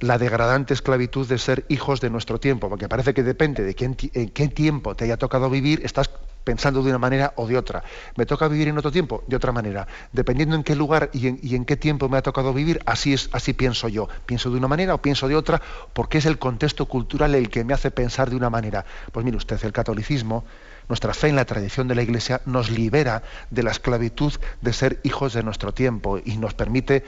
[0.01, 3.97] la degradante esclavitud de ser hijos de nuestro tiempo, porque parece que depende de quién,
[4.15, 6.11] en qué tiempo te haya tocado vivir, estás
[6.45, 7.83] pensando de una manera o de otra.
[8.17, 9.87] Me toca vivir en otro tiempo, de otra manera.
[10.13, 13.53] Dependiendo en qué lugar y en, qué tiempo me ha tocado vivir, así es, así
[13.53, 14.09] pienso yo.
[14.27, 15.61] Pienso de una manera o pienso de otra,
[15.93, 18.85] porque es el contexto cultural el que me hace pensar de una manera.
[19.13, 20.45] Pues mire usted, el catolicismo,
[20.89, 25.01] nuestra fe en la tradición de la Iglesia nos libera de la esclavitud de ser
[25.05, 27.05] hijos de nuestro tiempo y nos permite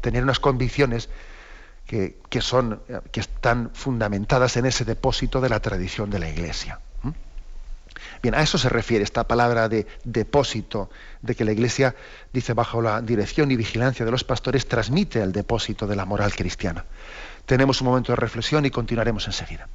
[0.00, 1.08] tener unas convicciones
[1.86, 2.82] que, son,
[3.12, 6.80] que están fundamentadas en ese depósito de la tradición de la Iglesia.
[8.22, 10.90] Bien, a eso se refiere esta palabra de depósito,
[11.22, 11.94] de que la Iglesia,
[12.32, 16.34] dice, bajo la dirección y vigilancia de los pastores, transmite el depósito de la moral
[16.34, 16.84] cristiana.
[17.44, 19.68] Tenemos un momento de reflexión y continuaremos enseguida.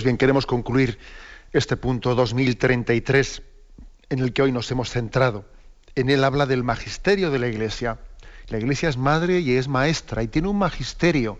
[0.00, 0.98] Pues bien, queremos concluir
[1.52, 3.42] este punto 2033
[4.08, 5.44] en el que hoy nos hemos centrado.
[5.94, 7.98] En él habla del magisterio de la Iglesia.
[8.48, 11.38] La Iglesia es madre y es maestra y tiene un magisterio.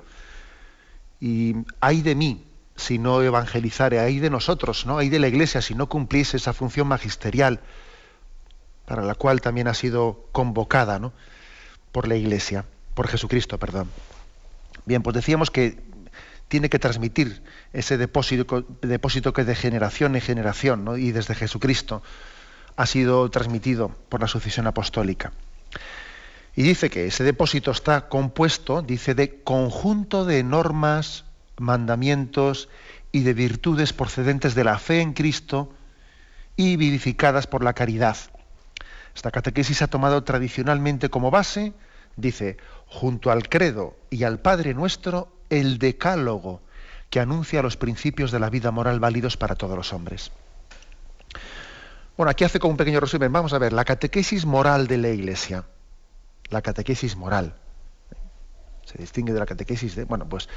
[1.23, 2.45] Y hay de mí
[2.77, 4.99] si no evangelizare, hay de nosotros, ¿no?
[4.99, 7.61] Hay de la Iglesia si no cumplís esa función magisterial
[8.85, 11.15] para la cual también ha sido convocada, ¿no?
[11.93, 13.89] Por la Iglesia, por Jesucristo, perdón.
[14.85, 15.79] Bien, pues decíamos que
[16.51, 22.03] tiene que transmitir ese depósito, que de generación en generación y desde Jesucristo
[22.77, 25.33] ha sido transmitido por la sucesión apostólica.
[26.57, 31.25] Y dice que ese depósito está compuesto, dice, de conjunto de normas,
[31.57, 32.69] mandamientos
[33.13, 35.73] y de virtudes procedentes de la fe en Cristo
[36.57, 38.17] y vivificadas por la caridad.
[39.15, 41.75] Esta catequesis ha tomado tradicionalmente como base,
[42.17, 46.63] dice, junto al credo y al Padre nuestro, el decálogo
[47.11, 50.31] que anuncia los principios de la vida moral válidos para todos los hombres.
[52.17, 53.33] Bueno, aquí hace como un pequeño resumen.
[53.33, 55.65] Vamos a ver, la catequesis moral de la Iglesia.
[56.51, 57.55] La catequesis moral.
[58.85, 60.49] Se distingue de la catequesis de, bueno, pues,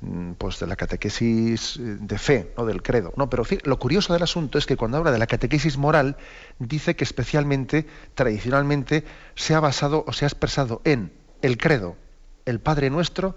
[0.00, 2.66] mm, pues de la catequesis eh, de fe, ¿no?
[2.66, 3.12] del credo.
[3.16, 6.16] No, pero lo curioso del asunto es que cuando habla de la catequesis moral,
[6.58, 11.96] dice que especialmente, tradicionalmente, se ha basado o se ha expresado en el credo,
[12.44, 13.36] el Padre Nuestro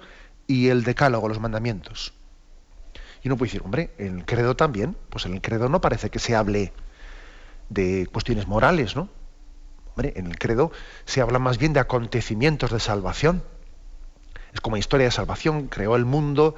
[0.52, 2.14] y el decálogo, los mandamientos.
[3.24, 6.10] Y uno puede decir, hombre, en el credo también, pues en el credo no parece
[6.10, 6.74] que se hable
[7.70, 9.08] de cuestiones morales, ¿no?
[9.95, 10.72] Hombre, en el credo
[11.06, 13.43] se habla más bien de acontecimientos de salvación.
[14.54, 16.56] Es como historia de salvación, creó el mundo,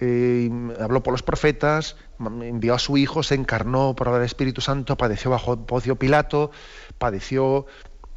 [0.00, 0.50] eh,
[0.80, 5.30] habló por los profetas, envió a su hijo, se encarnó por el Espíritu Santo, padeció
[5.30, 6.50] bajo Pocio Pilato,
[6.96, 7.66] padeció,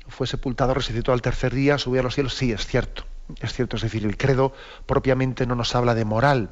[0.08, 2.34] fue sepultado, resucitó al tercer día, subió a los cielos.
[2.36, 3.04] Sí, es cierto.
[3.41, 4.53] Es cierto, es decir, el credo
[4.86, 6.51] propiamente no nos habla de moral,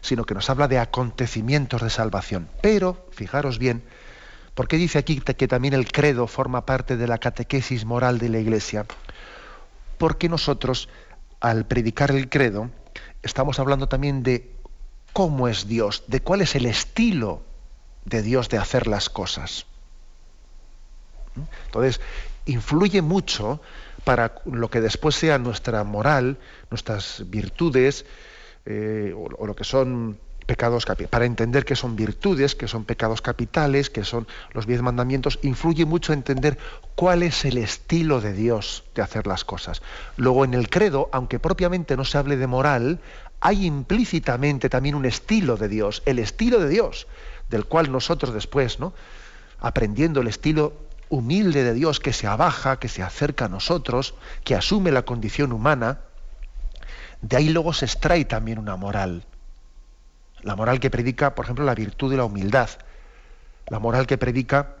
[0.00, 2.48] sino que nos habla de acontecimientos de salvación.
[2.62, 3.84] Pero, fijaros bien,
[4.54, 8.28] ¿por qué dice aquí que también el credo forma parte de la catequesis moral de
[8.28, 8.86] la Iglesia?
[9.98, 10.88] Porque nosotros,
[11.40, 12.70] al predicar el credo,
[13.22, 14.50] estamos hablando también de
[15.12, 17.42] cómo es Dios, de cuál es el estilo
[18.04, 19.66] de Dios de hacer las cosas.
[21.66, 22.00] Entonces,
[22.46, 23.60] influye mucho
[24.04, 26.38] para lo que después sea nuestra moral,
[26.70, 28.04] nuestras virtudes,
[28.66, 33.88] eh, o, lo que son pecados para entender qué son virtudes, qué son pecados capitales,
[33.88, 36.58] qué son los diez mandamientos, influye mucho entender
[36.96, 39.80] cuál es el estilo de Dios de hacer las cosas.
[40.16, 42.98] Luego en el credo, aunque propiamente no se hable de moral,
[43.40, 47.06] hay implícitamente también un estilo de Dios, el estilo de Dios,
[47.48, 48.92] del cual nosotros después, ¿no?
[49.60, 50.72] aprendiendo el estilo
[51.10, 55.52] humilde de Dios que se abaja, que se acerca a nosotros, que asume la condición
[55.52, 55.98] humana,
[57.20, 59.24] de ahí luego se extrae también una moral.
[60.40, 62.70] La moral que predica, por ejemplo, la virtud de la humildad.
[63.66, 64.76] La moral que predica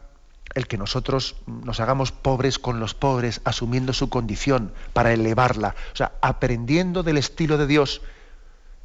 [0.54, 5.74] el que nosotros nos hagamos pobres con los pobres, asumiendo su condición para elevarla.
[5.92, 8.00] O sea, aprendiendo del estilo de Dios,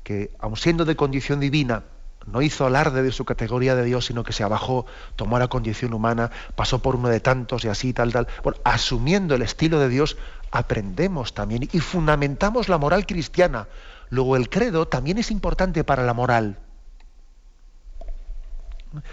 [0.03, 1.83] que aun siendo de condición divina,
[2.25, 5.93] no hizo alarde de su categoría de Dios, sino que se abajó, tomó la condición
[5.93, 8.27] humana, pasó por uno de tantos y así, tal, tal.
[8.43, 10.17] Bueno, asumiendo el estilo de Dios,
[10.51, 13.67] aprendemos también y fundamentamos la moral cristiana.
[14.09, 16.59] Luego el credo también es importante para la moral.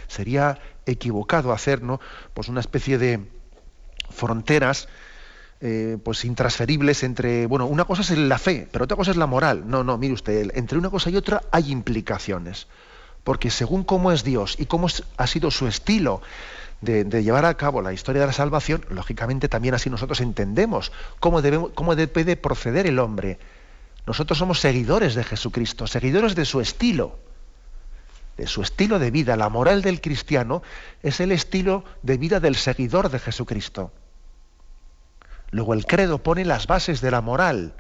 [0.07, 2.01] Sería equivocado hacer ¿no?
[2.35, 3.29] pues una especie de
[4.11, 4.89] fronteras
[5.61, 9.27] eh, pues intransferibles entre, bueno, una cosa es la fe, pero otra cosa es la
[9.27, 9.65] moral.
[9.67, 12.67] No, no, mire usted, entre una cosa y otra hay implicaciones.
[13.25, 16.23] Porque según cómo es Dios y cómo ha sido su estilo
[16.81, 21.41] de, llevar a cabo la historia de la salvación, lógicamente también así nosotros entendemos cómo,
[21.41, 23.39] debe proceder el hombre.
[24.07, 27.19] Nosotros somos seguidores de Jesucristo, seguidores de su estilo
[28.37, 29.37] de su estilo de vida.
[29.37, 30.63] La moral del cristiano
[31.03, 33.93] es el estilo de vida del seguidor de Jesucristo.
[35.51, 37.75] Luego el credo pone las bases de la moral.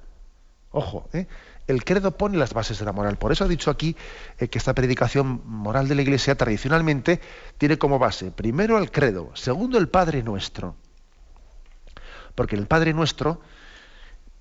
[0.70, 1.26] Ojo, ¿eh?
[1.66, 3.16] El credo pone las bases de la moral.
[3.16, 3.96] Por eso ha dicho aquí
[4.38, 7.20] eh, que esta predicación moral de la Iglesia tradicionalmente
[7.58, 10.74] tiene como base, primero el credo, segundo el Padre Nuestro.
[12.34, 13.40] Porque el Padre Nuestro,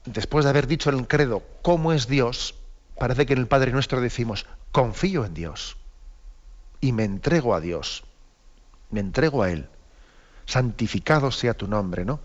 [0.06, 2.56] después de haber dicho en el credo cómo es Dios,
[2.98, 5.78] parece que en el Padre Nuestro decimos, confío en Dios
[6.80, 8.04] y me entrego a Dios,
[8.90, 9.70] me entrego a Él.
[10.46, 12.20] Santificado sea tu nombre, ¿no?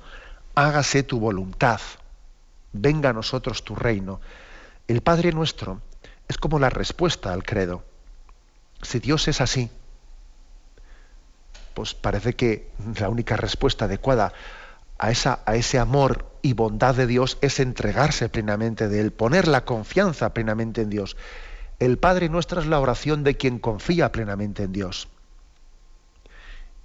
[0.55, 1.81] Hágase tu voluntad,
[2.73, 4.21] venga a nosotros tu reino.
[4.89, 5.81] El Padre nuestro
[6.29, 7.85] es como la respuesta al credo.
[8.83, 9.71] Si Dios es así,
[11.75, 14.33] pues parece que la única respuesta adecuada
[14.99, 19.49] a, esa, a ese amor y bondad de Dios es entregarse plenamente de Él, poner
[19.49, 21.17] la confianza plenamente en Dios.
[21.79, 25.09] El Padre nuestro es la oración de quien confía plenamente en Dios.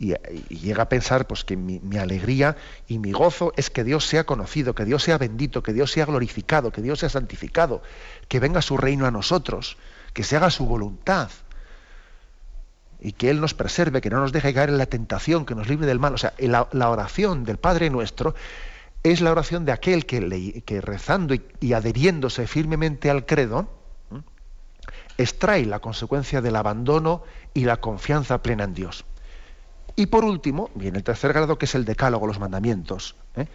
[0.01, 0.15] Y,
[0.49, 4.73] llega a pensar pues, que mi, alegría y mi gozo es que Dios sea conocido,
[4.73, 7.83] que Dios sea bendito, que Dios sea glorificado, que Dios sea santificado,
[8.27, 9.77] que venga su reino a nosotros,
[10.13, 11.29] que se haga su voluntad
[12.99, 15.69] y que Él nos preserve, que no nos deje caer en la tentación, que nos
[15.69, 16.15] libre del mal.
[16.15, 18.33] O sea, la, oración del Padre nuestro
[19.03, 23.69] es la oración de aquel que, que rezando y adheriéndose firmemente al credo,
[25.19, 27.21] extrae la consecuencia del abandono
[27.53, 29.05] y la confianza plena en Dios.
[29.95, 33.15] Y por último, viene el tercer grado, que es el decálogo, los mandamientos.
[33.35, 33.47] ¿eh?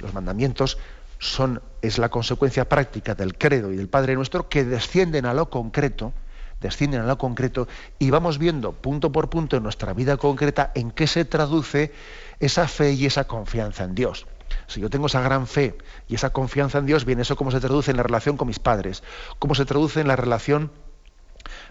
[0.00, 0.78] Los mandamientos
[1.18, 5.50] son, es la consecuencia práctica del credo y del Padre Nuestro que descienden a lo
[5.50, 6.12] concreto,
[6.60, 7.68] descienden a lo concreto
[7.98, 11.92] y vamos viendo punto por punto en nuestra vida concreta en qué se traduce
[12.40, 14.26] esa fe y esa confianza en Dios.
[14.66, 15.76] Si yo tengo esa gran fe
[16.08, 18.58] y esa confianza en Dios, bien, eso cómo se traduce en la relación con mis
[18.58, 19.02] padres,
[19.38, 20.70] cómo se traduce en la relación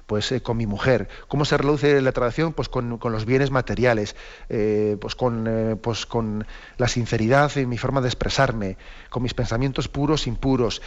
[0.05, 1.07] pues eh, con mi mujer.
[1.27, 2.53] ¿Cómo se reduce la tradición?
[2.53, 4.15] Pues con, los bienes materiales,
[4.49, 6.45] eh, pues, con, eh, pues con
[6.77, 8.77] la sinceridad en mi forma de expresarme,
[9.09, 10.81] con mis pensamientos puros, impuros,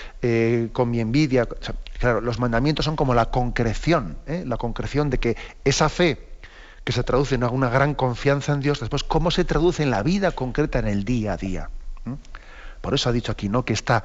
[0.73, 1.47] con mi envidia.
[1.99, 6.19] claro, los mandamientos son como la concreción, la concreción de que esa fe
[6.85, 10.03] que se traduce en una gran confianza en Dios, después cómo se traduce en la
[10.03, 11.71] vida concreta, en el día a día.
[12.81, 13.65] Por eso ha dicho aquí, ¿no?
[13.65, 14.05] Que está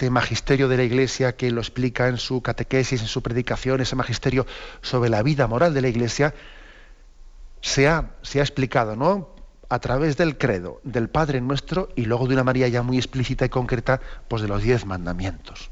[0.00, 3.96] este magisterio de la Iglesia que lo explica en su catequesis, en su predicación, ese
[3.96, 4.46] magisterio
[4.80, 6.32] sobre la vida moral de la Iglesia,
[7.60, 9.28] se ha, se ha explicado ¿no?
[9.68, 13.44] a través del credo del Padre nuestro y luego de una María ya muy explícita
[13.44, 15.68] y concreta pues de los diez mandamientos.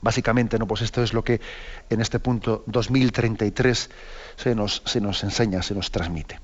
[0.00, 0.66] Básicamente, ¿no?
[0.66, 1.42] pues esto es lo que
[1.90, 3.90] en este punto 2033
[4.36, 6.40] se nos, se nos enseña, se nos transmite.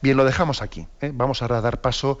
[0.00, 0.86] Bien, lo dejamos aquí.
[1.00, 1.10] ¿eh?
[1.12, 2.20] Vamos ahora a dar paso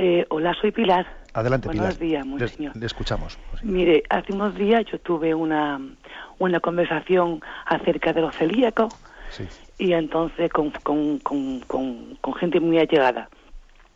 [0.00, 1.06] Eh, hola, soy Pilar.
[1.34, 1.98] Adelante, buenos Pilar.
[1.98, 2.76] días, monseñor.
[2.76, 3.36] Le, escuchamos.
[3.64, 5.80] Mire, hace unos días yo tuve una,
[6.38, 8.94] una conversación acerca de los celíacos
[9.30, 9.44] Sí.
[9.76, 13.28] y entonces con, con, con, con, con gente muy allegada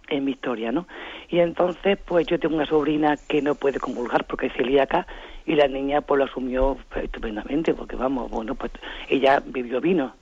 [0.09, 0.89] en mi historia, ¿no?
[1.29, 5.07] Y entonces, pues yo tengo una sobrina que no puede comulgar porque es celíaca
[5.47, 8.73] y la niña pues lo asumió estupendamente porque vamos, bueno, pues
[9.09, 10.17] ella bebió vino.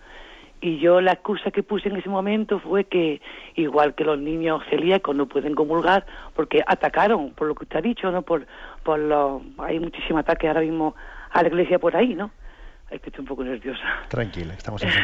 [0.63, 3.23] Y yo la excusa que puse en ese momento fue que
[3.55, 6.05] igual que los niños celíacos no pueden comulgar
[6.35, 8.23] porque atacaron, por lo que usted ha dicho, ¿no?
[8.23, 8.47] Por,
[8.83, 10.95] por los, hay muchísimo ataque ahora mismo
[11.31, 12.31] a la iglesia por ahí, ¿no?
[12.91, 13.83] Es que estoy un poco nerviosa.
[14.09, 14.85] Tranquila, estamos.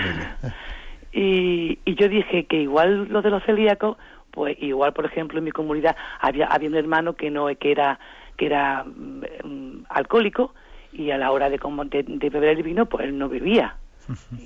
[1.13, 3.97] Y, y yo dije que igual lo de los celíacos,
[4.33, 7.99] pues igual, por ejemplo, en mi comunidad había, había un hermano que no que era
[8.37, 10.53] que era mm, mm, alcohólico
[10.93, 13.77] y a la hora de, de, de beber el vino, pues él no bebía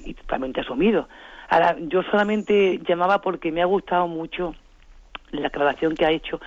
[0.04, 1.08] y totalmente asumido.
[1.48, 4.54] Ahora, yo solamente llamaba porque me ha gustado mucho
[5.32, 6.40] la aclaración que ha hecho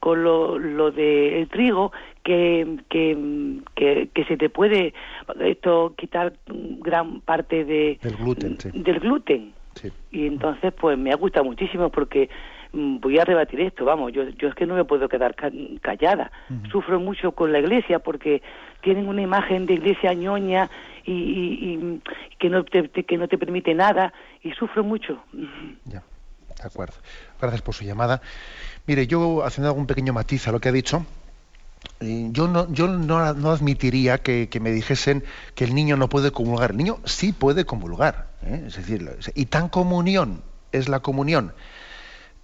[0.00, 1.92] con lo, lo del trigo,
[2.22, 4.94] que, que, que, que se te puede
[5.40, 8.70] esto quitar gran parte de, Del gluten, sí.
[8.72, 9.52] del gluten.
[9.74, 9.90] Sí.
[10.10, 12.28] Y entonces, pues me ha gustado muchísimo porque
[12.72, 15.50] voy a rebatir esto, vamos, yo, yo es que no me puedo quedar ca-
[15.82, 16.30] callada.
[16.70, 18.42] Sufro mucho con la iglesia porque
[18.82, 20.70] tienen una imagen de iglesia ñoña
[21.04, 22.02] y, y- y
[22.38, 24.12] que, no te, te- que no te permite nada
[24.42, 25.22] y sufro mucho.
[25.84, 26.02] Ya,
[26.60, 26.94] de acuerdo.
[27.40, 28.20] Gracias por su llamada.
[28.86, 31.04] Mire, yo haciendo algún pequeño matiz a lo que ha dicho,
[32.00, 36.08] eh, yo no, yo no, no admitiría que, que me dijesen que el niño no
[36.08, 36.70] puede comulgar.
[36.70, 38.28] El niño sí puede comulgar.
[38.42, 38.64] ¿eh?
[38.66, 40.42] Es decir, y tan comunión
[40.72, 41.52] es la comunión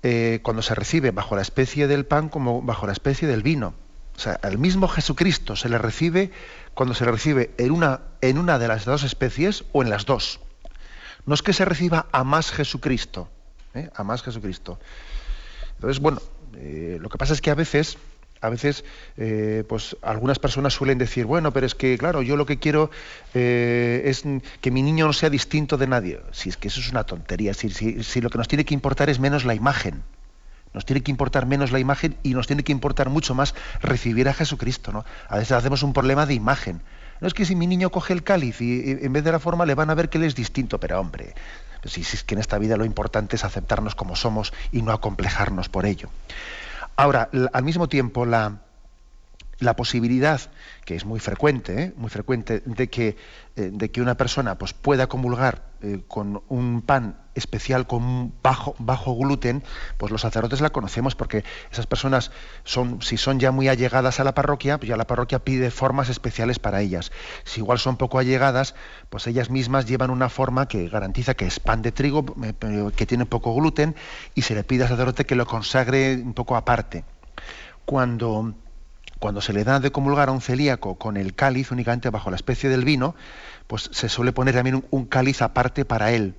[0.03, 3.75] eh, cuando se recibe bajo la especie del pan como bajo la especie del vino.
[4.17, 6.31] O sea, al mismo Jesucristo se le recibe
[6.75, 10.07] cuando se le recibe en una, en una de las dos especies o en las
[10.07, 10.41] dos.
[11.27, 13.29] No es que se reciba a más Jesucristo,
[13.75, 13.91] ¿eh?
[13.95, 14.79] a más Jesucristo.
[15.75, 16.23] Entonces, bueno,
[16.55, 17.99] eh, lo que pasa es que a veces,
[18.41, 18.85] a veces,
[19.17, 22.91] eh, pues algunas personas suelen decir, bueno, pero es que, claro, yo lo que quiero
[23.35, 24.25] eh, es
[24.61, 26.21] que mi niño no sea distinto de nadie.
[26.33, 29.19] Si es que eso es una tontería, si, lo que nos tiene que importar es
[29.21, 30.03] menos la imagen.
[30.75, 34.29] Nos tiene que importar menos la imagen y nos tiene que importar mucho más recibir
[34.29, 34.93] a Jesucristo.
[34.93, 35.07] ¿no?
[35.29, 36.83] A veces hacemos un problema de imagen.
[37.21, 39.65] No es que si mi niño coge el cáliz y, en vez de la forma
[39.65, 41.35] le van a ver que él es distinto, pero hombre,
[41.81, 44.83] pues si, si es que en esta vida lo importante es aceptarnos como somos y
[44.83, 46.11] no acomplejarnos por ello.
[46.97, 48.66] Ahora, al mismo tiempo, la,
[49.59, 50.41] la posibilidad,
[50.85, 51.93] que es muy frecuente, ¿eh?
[51.97, 53.17] muy frecuente, de que,
[53.57, 58.75] eh, de que una persona pues, pueda comulgar eh, con un pan especial con bajo,
[58.79, 59.63] bajo gluten,
[59.97, 62.33] pues los sacerdotes la conocemos porque esas personas
[62.65, 66.09] son, si son ya muy allegadas a la parroquia, pues ya la parroquia pide formas
[66.09, 67.11] especiales para ellas.
[67.45, 68.75] Si igual son poco allegadas,
[69.11, 72.25] pues ellas mismas llevan una forma que garantiza que es pan de trigo,
[72.97, 73.97] que tiene poco gluten,
[74.35, 77.05] y se le pide al sacerdote que lo consagre un poco aparte.
[77.85, 78.55] Cuando
[79.19, 82.37] cuando se le da de comulgar a un celíaco con el cáliz únicamente bajo la
[82.37, 83.15] especie del vino,
[83.67, 86.35] pues se suele poner también un, cáliz aparte para él.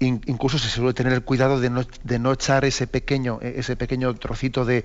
[0.00, 1.70] incluso se suele tener el cuidado de
[2.18, 4.84] no, echar ese pequeño, eh, ese pequeño trocito de,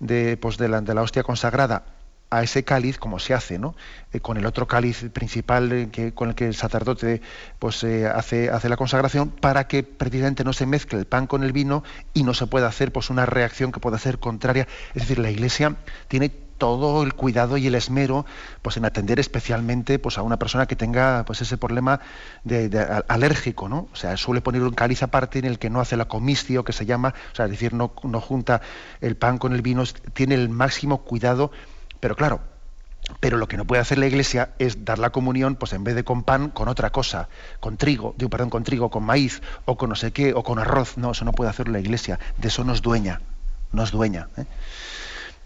[0.00, 1.93] de, pues la hostia consagrada
[2.34, 3.74] a ese cáliz, como se hace, ¿no?
[4.12, 7.22] Eh, con el otro cáliz principal eh, que, con el que el sacerdote
[7.58, 11.44] pues, eh, hace, hace la consagración, para que precisamente no se mezcle el pan con
[11.44, 14.66] el vino y no se pueda hacer pues, una reacción que pueda ser contraria.
[14.94, 15.76] Es decir, la Iglesia
[16.08, 18.26] tiene todo el cuidado y el esmero
[18.62, 22.00] pues en atender especialmente pues a una persona que tenga pues ese problema
[22.44, 25.96] de, alérgico no o sea suele poner un cáliz aparte en el que no hace
[25.96, 28.60] la comicio que se llama o sea es decir no, no junta
[29.00, 29.82] el pan con el vino
[30.12, 31.50] tiene el máximo cuidado
[32.04, 32.40] pero claro
[33.20, 35.94] pero lo que no puede hacer la iglesia es dar la comunión, pues en vez
[35.94, 37.28] de con pan, con otra cosa,
[37.60, 40.58] con trigo, digo, perdón, con trigo, con maíz, o con no sé qué, o con
[40.58, 40.96] arroz.
[40.96, 42.18] No, eso no puede hacer la iglesia.
[42.38, 43.20] De eso no es dueña,
[43.72, 44.28] no es dueña.
[44.38, 44.44] ¿eh?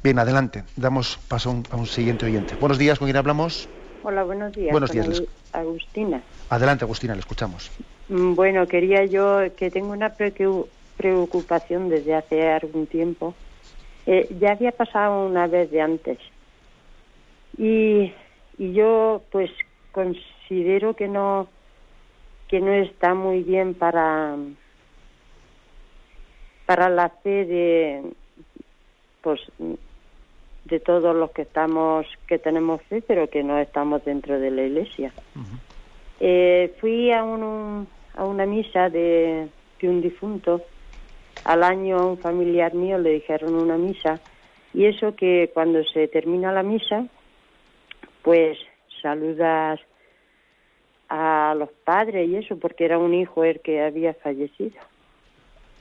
[0.05, 0.63] Bien, adelante.
[0.77, 2.55] Damos paso a un, a un siguiente oyente.
[2.61, 3.69] Buenos días, ¿con quién hablamos?
[4.05, 4.71] Hola, buenos días.
[4.71, 6.23] Buenos días, Agu- Agustina.
[6.51, 7.73] Adelante, Agustina, le escuchamos.
[8.09, 13.35] Mm, Bueno, quería yo que tengo una preocu- preocupación desde hace algún tiempo.
[14.07, 16.19] Eh, ya había pasado una vez de antes.
[17.59, 18.13] Y,
[18.57, 19.51] y yo pues
[19.93, 21.49] considero que no
[22.49, 24.37] que no está muy bien para
[26.67, 28.03] para la fe de
[29.23, 29.41] pues
[30.65, 34.63] de todos los que estamos que tenemos fe pero que no estamos dentro de la
[34.63, 35.13] iglesia
[36.21, 37.87] Eh, fui a, un,
[38.17, 39.49] a una misa de,
[39.81, 40.61] de un difunto.
[41.45, 44.19] Al año a un familiar mío le dijeron una misa.
[44.75, 47.07] Y eso que cuando se termina la misa,
[48.29, 48.59] pues
[49.01, 49.81] saludas
[51.09, 54.79] a los padres y eso, porque era un hijo el que había fallecido.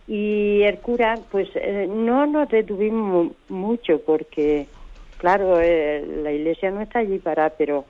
[0.08, 4.70] Y el cura, pues eh, no nos detuvimos mu- mucho porque,
[5.18, 7.88] claro, eh, la iglesia no está allí para, pero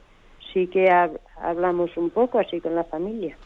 [0.52, 3.38] sí que hab- hablamos un poco así con la familia.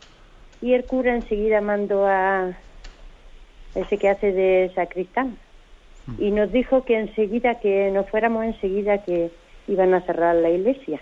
[0.61, 2.57] Y el cura enseguida mandó a
[3.75, 5.41] ese que hace de sacristán
[6.17, 11.01] y nos dijo que enseguida, que nos fuéramos enseguida que iban a cerrar la iglesia.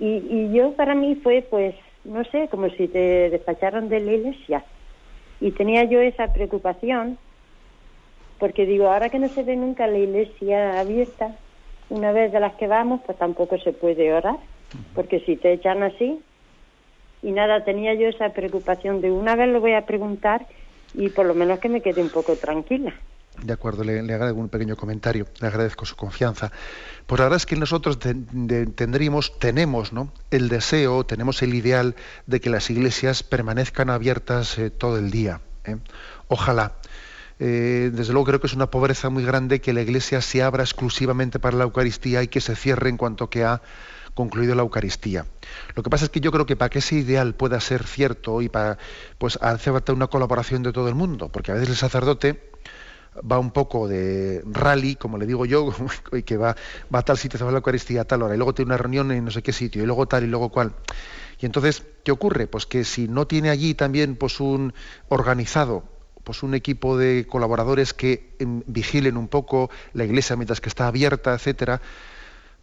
[0.00, 1.74] Y, y yo para mí fue pues,
[2.04, 4.64] no sé, como si te despacharon de la iglesia.
[5.40, 7.18] Y tenía yo esa preocupación,
[8.38, 11.36] porque digo, ahora que no se ve nunca la iglesia abierta,
[11.88, 14.36] una vez de las que vamos, pues tampoco se puede orar,
[14.94, 16.20] porque si te echan así,
[17.22, 20.46] y nada, tenía yo esa preocupación de una vez lo voy a preguntar
[20.94, 22.92] y por lo menos que me quede un poco tranquila.
[23.40, 26.52] De acuerdo, le, le un pequeño comentario, le agradezco su confianza.
[27.06, 30.12] Pues la verdad es que nosotros de- tendríamos, tenemos ¿no?
[30.30, 35.40] el deseo, tenemos el ideal de que las iglesias permanezcan abiertas eh, todo el día.
[35.64, 35.76] ¿eh?
[36.28, 36.74] Ojalá.
[37.40, 40.62] Eh, desde luego creo que es una pobreza muy grande que la iglesia se abra
[40.62, 43.62] exclusivamente para la Eucaristía y que se cierre en cuanto que ha
[44.14, 45.26] concluido la Eucaristía.
[45.74, 48.42] Lo que pasa es que yo creo que para que ese ideal pueda ser cierto
[48.42, 48.78] y para,
[49.18, 52.51] pues hace falta una colaboración de todo el mundo, porque a veces el sacerdote
[53.20, 55.72] va un poco de rally, como le digo yo,
[56.12, 56.56] y que va,
[56.94, 58.70] va a tal sitio, se va a la Eucaristía a tal hora, y luego tiene
[58.70, 60.72] una reunión en no sé qué sitio, y luego tal y luego cual.
[61.40, 62.46] Y entonces, ¿qué ocurre?
[62.46, 64.74] Pues que si no tiene allí también pues un
[65.08, 65.84] organizado,
[66.22, 70.86] pues un equipo de colaboradores que em, vigilen un poco la iglesia mientras que está
[70.86, 71.80] abierta, etcétera,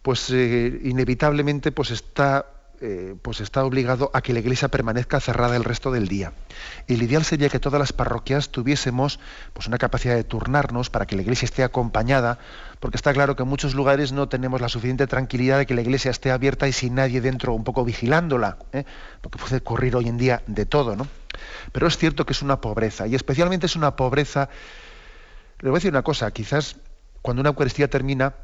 [0.02, 5.54] pues eh, inevitablemente pues está eh, pues está obligado a que la iglesia permanezca cerrada
[5.54, 6.32] el resto del día.
[6.88, 9.20] El ideal sería que todas las parroquias tuviésemos
[9.52, 12.38] pues una capacidad de turnarnos para que la iglesia esté acompañada,
[12.78, 15.82] porque está claro que en muchos lugares no tenemos la suficiente tranquilidad de que la
[15.82, 18.84] iglesia esté abierta y sin nadie dentro un poco vigilándola, ¿eh?
[19.20, 21.06] porque puede ocurrir hoy en día de todo, ¿no?
[21.72, 24.48] Pero es cierto que es una pobreza, y especialmente es una pobreza.
[25.60, 26.76] Le voy a decir una cosa, quizás
[27.20, 28.36] cuando una Eucaristía termina,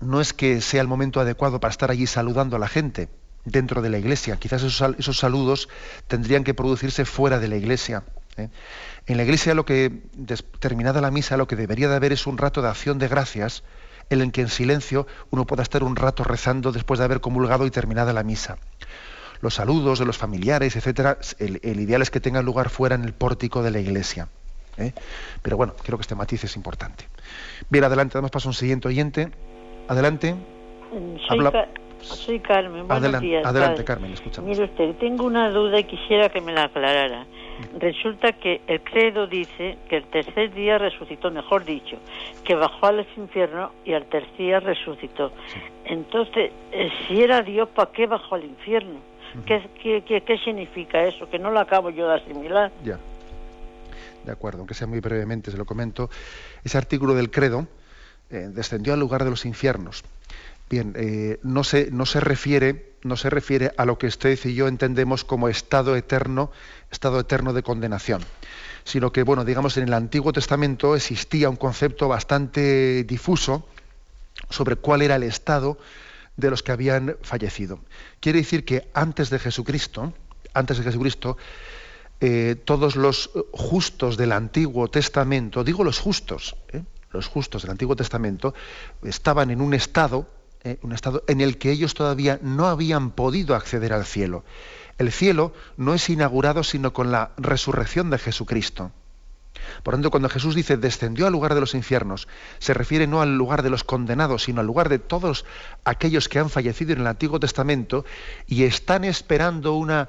[0.00, 3.08] no es que sea el momento adecuado para estar allí saludando a la gente
[3.46, 4.36] dentro de la iglesia.
[4.36, 5.68] Quizás esos, esos saludos
[6.08, 8.02] tendrían que producirse fuera de la iglesia.
[8.36, 8.50] ¿eh?
[9.06, 10.02] En la iglesia, lo que,
[10.60, 13.62] terminada la misa, lo que debería de haber es un rato de acción de gracias
[14.10, 17.64] en el que en silencio uno pueda estar un rato rezando después de haber comulgado
[17.66, 18.58] y terminada la misa.
[19.40, 23.04] Los saludos de los familiares, etcétera, el, el ideal es que tengan lugar fuera en
[23.04, 24.28] el pórtico de la iglesia.
[24.76, 24.92] ¿eh?
[25.42, 27.08] Pero bueno, creo que este matiz es importante.
[27.68, 29.30] Bien, adelante, damos paso a un siguiente oyente.
[29.88, 30.34] Adelante.
[31.28, 31.68] Soy, Habla-
[32.00, 32.86] soy Carmen.
[32.86, 33.44] Buenos Adelan- días.
[33.46, 33.84] adelante, padre.
[33.84, 34.48] Carmen, escuchamos.
[34.50, 37.26] Mire usted, tengo una duda y quisiera que me la aclarara.
[37.78, 41.96] Resulta que el credo dice que el tercer día resucitó, mejor dicho,
[42.44, 45.32] que bajó al infierno y al tercer día resucitó.
[45.86, 49.00] Entonces, eh, si era Dios, ¿para qué bajó al infierno?
[49.46, 51.28] ¿Qué, qué, qué, qué significa eso?
[51.30, 52.70] Que no lo acabo yo de asimilar.
[52.84, 52.98] Ya.
[54.24, 56.10] De acuerdo, aunque sea muy brevemente, se lo comento.
[56.64, 57.66] Ese artículo del credo
[58.30, 60.04] eh, descendió al lugar de los infiernos.
[60.68, 61.86] Bien, eh, no, se,
[62.20, 66.50] refiere, no se refiere a lo que usted y yo entendemos como estado eterno,
[66.90, 68.22] estado eterno de condenación,
[68.82, 73.68] sino que, bueno, digamos, en el Antiguo Testamento existía un concepto bastante difuso
[74.50, 75.78] sobre cuál era el estado
[76.36, 77.80] de los que habían fallecido.
[78.18, 80.14] Quiere decir que antes de Jesucristo,
[80.52, 81.36] antes de Jesucristo,
[82.20, 86.82] eh, todos los justos del Antiguo Testamento, digo los justos, ¿eh?
[87.12, 88.54] los justos del Antiguo Testamento,
[89.02, 90.26] estaban en un estado,
[90.66, 90.78] ¿eh?
[90.82, 94.44] un estado en el que ellos todavía no habían podido acceder al cielo.
[94.98, 98.92] El cielo no es inaugurado sino con la resurrección de Jesucristo.
[99.82, 103.36] Por tanto, cuando Jesús dice descendió al lugar de los infiernos, se refiere no al
[103.36, 105.44] lugar de los condenados, sino al lugar de todos
[105.84, 108.04] aquellos que han fallecido en el Antiguo Testamento
[108.46, 110.08] y están esperando una,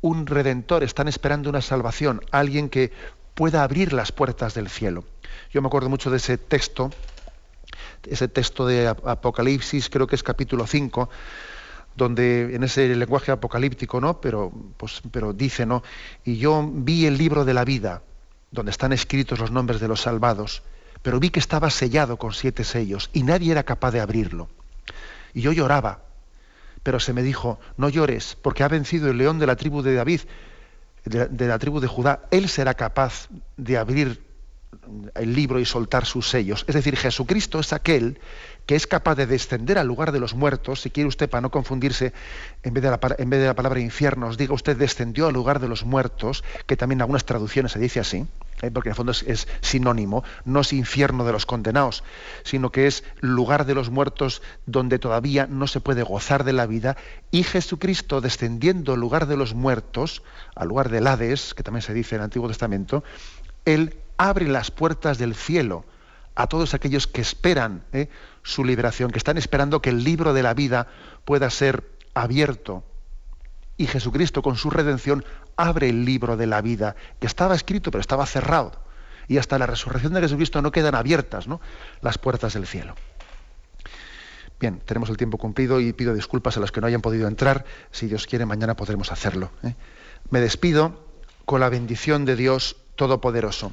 [0.00, 2.92] un redentor, están esperando una salvación, alguien que
[3.34, 5.04] pueda abrir las puertas del cielo.
[5.52, 6.90] Yo me acuerdo mucho de ese texto
[8.06, 11.08] ese texto de Apocalipsis, creo que es capítulo 5,
[11.96, 14.20] donde en ese lenguaje apocalíptico, ¿no?
[14.20, 15.82] Pero, pues, pero dice, ¿no?
[16.24, 18.02] Y yo vi el libro de la vida,
[18.50, 20.62] donde están escritos los nombres de los salvados,
[21.02, 24.48] pero vi que estaba sellado con siete sellos y nadie era capaz de abrirlo.
[25.34, 26.02] Y yo lloraba,
[26.82, 29.94] pero se me dijo, no llores, porque ha vencido el león de la tribu de
[29.94, 30.20] David,
[31.04, 34.22] de, la tribu de Judá, él será capaz de abrir
[35.14, 36.64] el libro y soltar sus sellos.
[36.68, 38.18] Es decir, Jesucristo es aquel
[38.66, 41.50] que es capaz de descender al lugar de los muertos, si quiere usted, para no
[41.50, 42.12] confundirse,
[42.62, 45.32] en vez de la, en vez de la palabra infierno, os diga usted descendió al
[45.32, 48.26] lugar de los muertos, que también en algunas traducciones se dice así,
[48.60, 48.70] ¿eh?
[48.70, 52.04] porque en el fondo es, sinónimo, no es infierno de los condenados,
[52.42, 56.66] sino que es lugar de los muertos donde todavía no se puede gozar de la
[56.66, 56.98] vida,
[57.30, 60.22] y Jesucristo descendiendo al lugar de los muertos,
[60.54, 63.02] al lugar del Hades, que también se dice en el Antiguo Testamento,
[63.64, 65.84] él abre las puertas del cielo
[66.34, 68.08] a todos aquellos que esperan ¿eh?
[68.42, 70.86] su liberación, que están esperando que el libro de la vida
[71.24, 72.84] pueda ser abierto.
[73.76, 75.24] Y Jesucristo con su redención
[75.56, 78.72] abre el libro de la vida, que estaba escrito pero estaba cerrado.
[79.26, 81.60] Y hasta la resurrección de Jesucristo no quedan abiertas ¿no?
[82.02, 82.94] las puertas del cielo.
[84.60, 87.64] Bien, tenemos el tiempo cumplido y pido disculpas a los que no hayan podido entrar.
[87.92, 89.50] Si Dios quiere, mañana podremos hacerlo.
[89.62, 89.74] ¿eh?
[90.30, 91.04] Me despido
[91.44, 93.72] con la bendición de Dios Todopoderoso.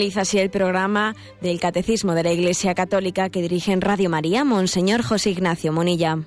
[0.00, 4.44] Finaliza así el programa del Catecismo de la Iglesia Católica que dirige en Radio María
[4.44, 6.20] Monseñor José Ignacio Monilla.